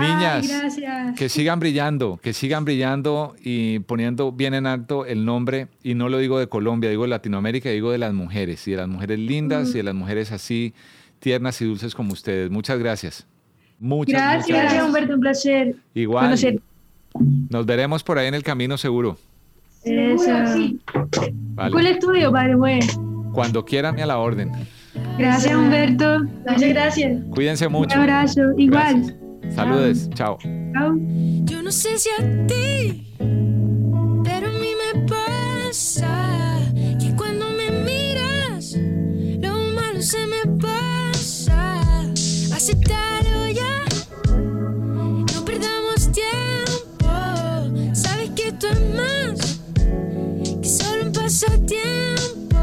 Niñas, 0.00 0.42
Ay, 0.50 0.58
gracias. 0.58 1.18
que 1.18 1.28
sigan 1.28 1.60
brillando, 1.60 2.18
que 2.22 2.32
sigan 2.32 2.64
brillando 2.64 3.34
y 3.42 3.80
poniendo 3.80 4.32
bien 4.32 4.54
en 4.54 4.66
alto 4.66 5.04
el 5.06 5.24
nombre, 5.24 5.68
y 5.82 5.94
no 5.94 6.08
lo 6.08 6.18
digo 6.18 6.38
de 6.38 6.48
Colombia, 6.48 6.88
digo 6.90 7.02
de 7.02 7.08
Latinoamérica, 7.10 7.68
digo 7.70 7.90
de 7.90 7.98
las 7.98 8.12
mujeres, 8.14 8.66
y 8.68 8.72
de 8.72 8.76
las 8.78 8.88
mujeres 8.88 9.18
lindas 9.18 9.70
y 9.70 9.74
de 9.78 9.82
las 9.82 9.94
mujeres 9.94 10.32
así 10.32 10.72
tiernas 11.18 11.60
y 11.60 11.66
dulces 11.66 11.94
como 11.94 12.12
ustedes. 12.12 12.50
Muchas 12.50 12.78
gracias. 12.78 13.26
Muchas, 13.78 14.14
Gracias, 14.14 14.46
muchas 14.48 14.62
gracias, 14.62 14.84
Humberto, 14.86 15.14
un 15.14 15.20
placer. 15.20 15.76
Igual. 15.94 16.24
conocer. 16.26 16.60
Nos 17.50 17.66
veremos 17.66 18.02
por 18.04 18.18
ahí 18.18 18.28
en 18.28 18.34
el 18.34 18.42
camino 18.42 18.78
seguro. 18.78 19.18
Eso. 19.84 20.30
Vale. 21.54 21.70
¿Cuál 21.72 21.86
estudio, 21.86 22.30
padre? 22.32 22.54
Bueno, 22.54 22.86
Cuando 23.34 23.64
quieran 23.64 23.98
a 24.00 24.06
la 24.06 24.18
orden. 24.18 24.52
gracias, 25.18 25.54
Humberto. 25.54 26.20
Muchas 26.48 26.68
gracias. 26.68 27.20
Cuídense 27.30 27.68
mucho. 27.68 27.96
Un 27.96 28.00
abrazo. 28.02 28.40
Igual. 28.56 29.16
Saludes. 29.54 30.08
Chao. 30.14 30.38
Chao. 30.72 30.96
Yo 31.44 31.62
no 31.62 31.70
sé 31.70 31.98
si 31.98 32.08
a 32.18 32.46
ti, 32.46 33.14
pero 34.24 34.48
a 34.48 34.52
mí 34.52 34.70
me 34.82 35.06
pasa 35.06 36.58
que 36.98 37.14
cuando 37.16 37.46
me 37.50 37.70
miras, 37.70 38.74
lo 39.40 39.54
malo 39.74 40.00
se 40.00 40.26
me 40.26 40.46
pasa. 40.58 41.80
Aceptalo 42.54 43.48
ya, 43.50 43.84
no 45.34 45.44
perdamos 45.44 46.10
tiempo. 46.12 47.08
Sabes 47.94 48.30
que 48.30 48.48
esto 48.48 48.68
es 48.68 48.80
más 48.94 49.60
que 50.62 50.68
solo 50.68 51.04
un 51.04 51.12
pasatiempo. 51.12 52.58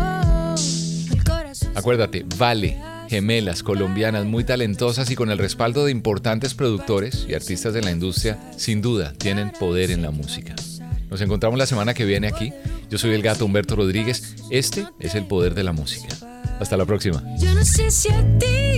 El 1.11 1.23
corazón. 1.23 1.71
Acuérdate, 1.75 2.25
Vale, 2.37 2.77
gemelas 3.09 3.63
colombianas 3.63 4.25
muy 4.25 4.43
talentosas 4.43 5.09
y 5.09 5.15
con 5.15 5.31
el 5.31 5.39
respaldo 5.39 5.83
de 5.83 5.91
importantes 5.91 6.53
productores 6.53 7.25
y 7.27 7.33
artistas 7.33 7.73
de 7.73 7.81
la 7.81 7.91
industria, 7.91 8.37
sin 8.55 8.81
duda 8.81 9.13
tienen 9.17 9.51
poder 9.51 9.89
en 9.89 10.03
la 10.03 10.11
música. 10.11 10.55
Nos 11.09 11.19
encontramos 11.21 11.57
la 11.57 11.65
semana 11.65 11.95
que 11.95 12.05
viene 12.05 12.27
aquí. 12.27 12.53
Yo 12.91 12.99
soy 12.99 13.15
el 13.15 13.23
gato 13.23 13.45
Humberto 13.45 13.75
Rodríguez. 13.75 14.35
Este 14.51 14.85
es 14.99 15.15
el 15.15 15.25
poder 15.25 15.55
de 15.55 15.63
la 15.63 15.73
música. 15.73 16.07
Hasta 16.59 16.77
la 16.77 16.85
próxima. 16.85 17.23
Yo 17.39 17.51
no 17.55 17.65
sé 17.65 17.89
si 17.89 18.09
a 18.09 18.37
ti, 18.37 18.77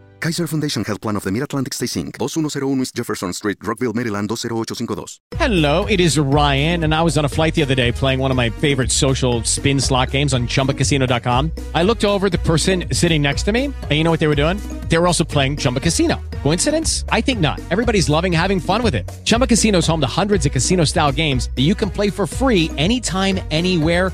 Kaiser 0.21 0.45
Foundation 0.45 0.83
Health 0.83 1.01
Plan 1.01 1.15
of 1.15 1.23
the 1.23 1.31
Mid-Atlantic 1.31 1.73
Stay 1.73 1.87
Inc. 1.87 2.19
2101 2.19 2.81
East 2.81 2.95
Jefferson 2.95 3.33
Street, 3.33 3.57
Rockville, 3.63 3.91
Maryland 3.93 4.29
20852. 4.29 5.17
Hello, 5.35 5.87
it 5.87 5.99
is 5.99 6.19
Ryan, 6.19 6.83
and 6.83 6.93
I 6.93 7.01
was 7.01 7.17
on 7.17 7.25
a 7.25 7.29
flight 7.29 7.55
the 7.55 7.63
other 7.63 7.73
day 7.73 7.91
playing 7.91 8.19
one 8.19 8.29
of 8.29 8.37
my 8.37 8.51
favorite 8.51 8.91
social 8.91 9.43
spin 9.43 9.79
slot 9.79 10.11
games 10.11 10.35
on 10.35 10.47
chumbacasino.com. 10.47 11.51
I 11.73 11.81
looked 11.81 12.05
over 12.05 12.29
the 12.29 12.37
person 12.37 12.93
sitting 12.93 13.23
next 13.23 13.43
to 13.43 13.51
me, 13.51 13.65
and 13.65 13.91
you 13.91 14.03
know 14.03 14.11
what 14.11 14.19
they 14.19 14.27
were 14.27 14.35
doing? 14.35 14.57
They 14.89 14.99
were 14.99 15.07
also 15.07 15.23
playing 15.23 15.57
Chumba 15.57 15.79
Casino. 15.79 16.21
Coincidence? 16.43 17.03
I 17.09 17.21
think 17.21 17.39
not. 17.39 17.59
Everybody's 17.71 18.07
loving 18.07 18.31
having 18.31 18.59
fun 18.59 18.83
with 18.83 18.93
it. 18.93 19.09
Chumba 19.25 19.47
Casino 19.47 19.79
is 19.79 19.87
home 19.87 20.01
to 20.01 20.07
hundreds 20.21 20.45
of 20.45 20.51
casino 20.51 20.83
style 20.83 21.11
games 21.11 21.49
that 21.55 21.63
you 21.63 21.73
can 21.73 21.89
play 21.89 22.11
for 22.11 22.27
free 22.27 22.69
anytime, 22.77 23.39
anywhere, 23.49 24.13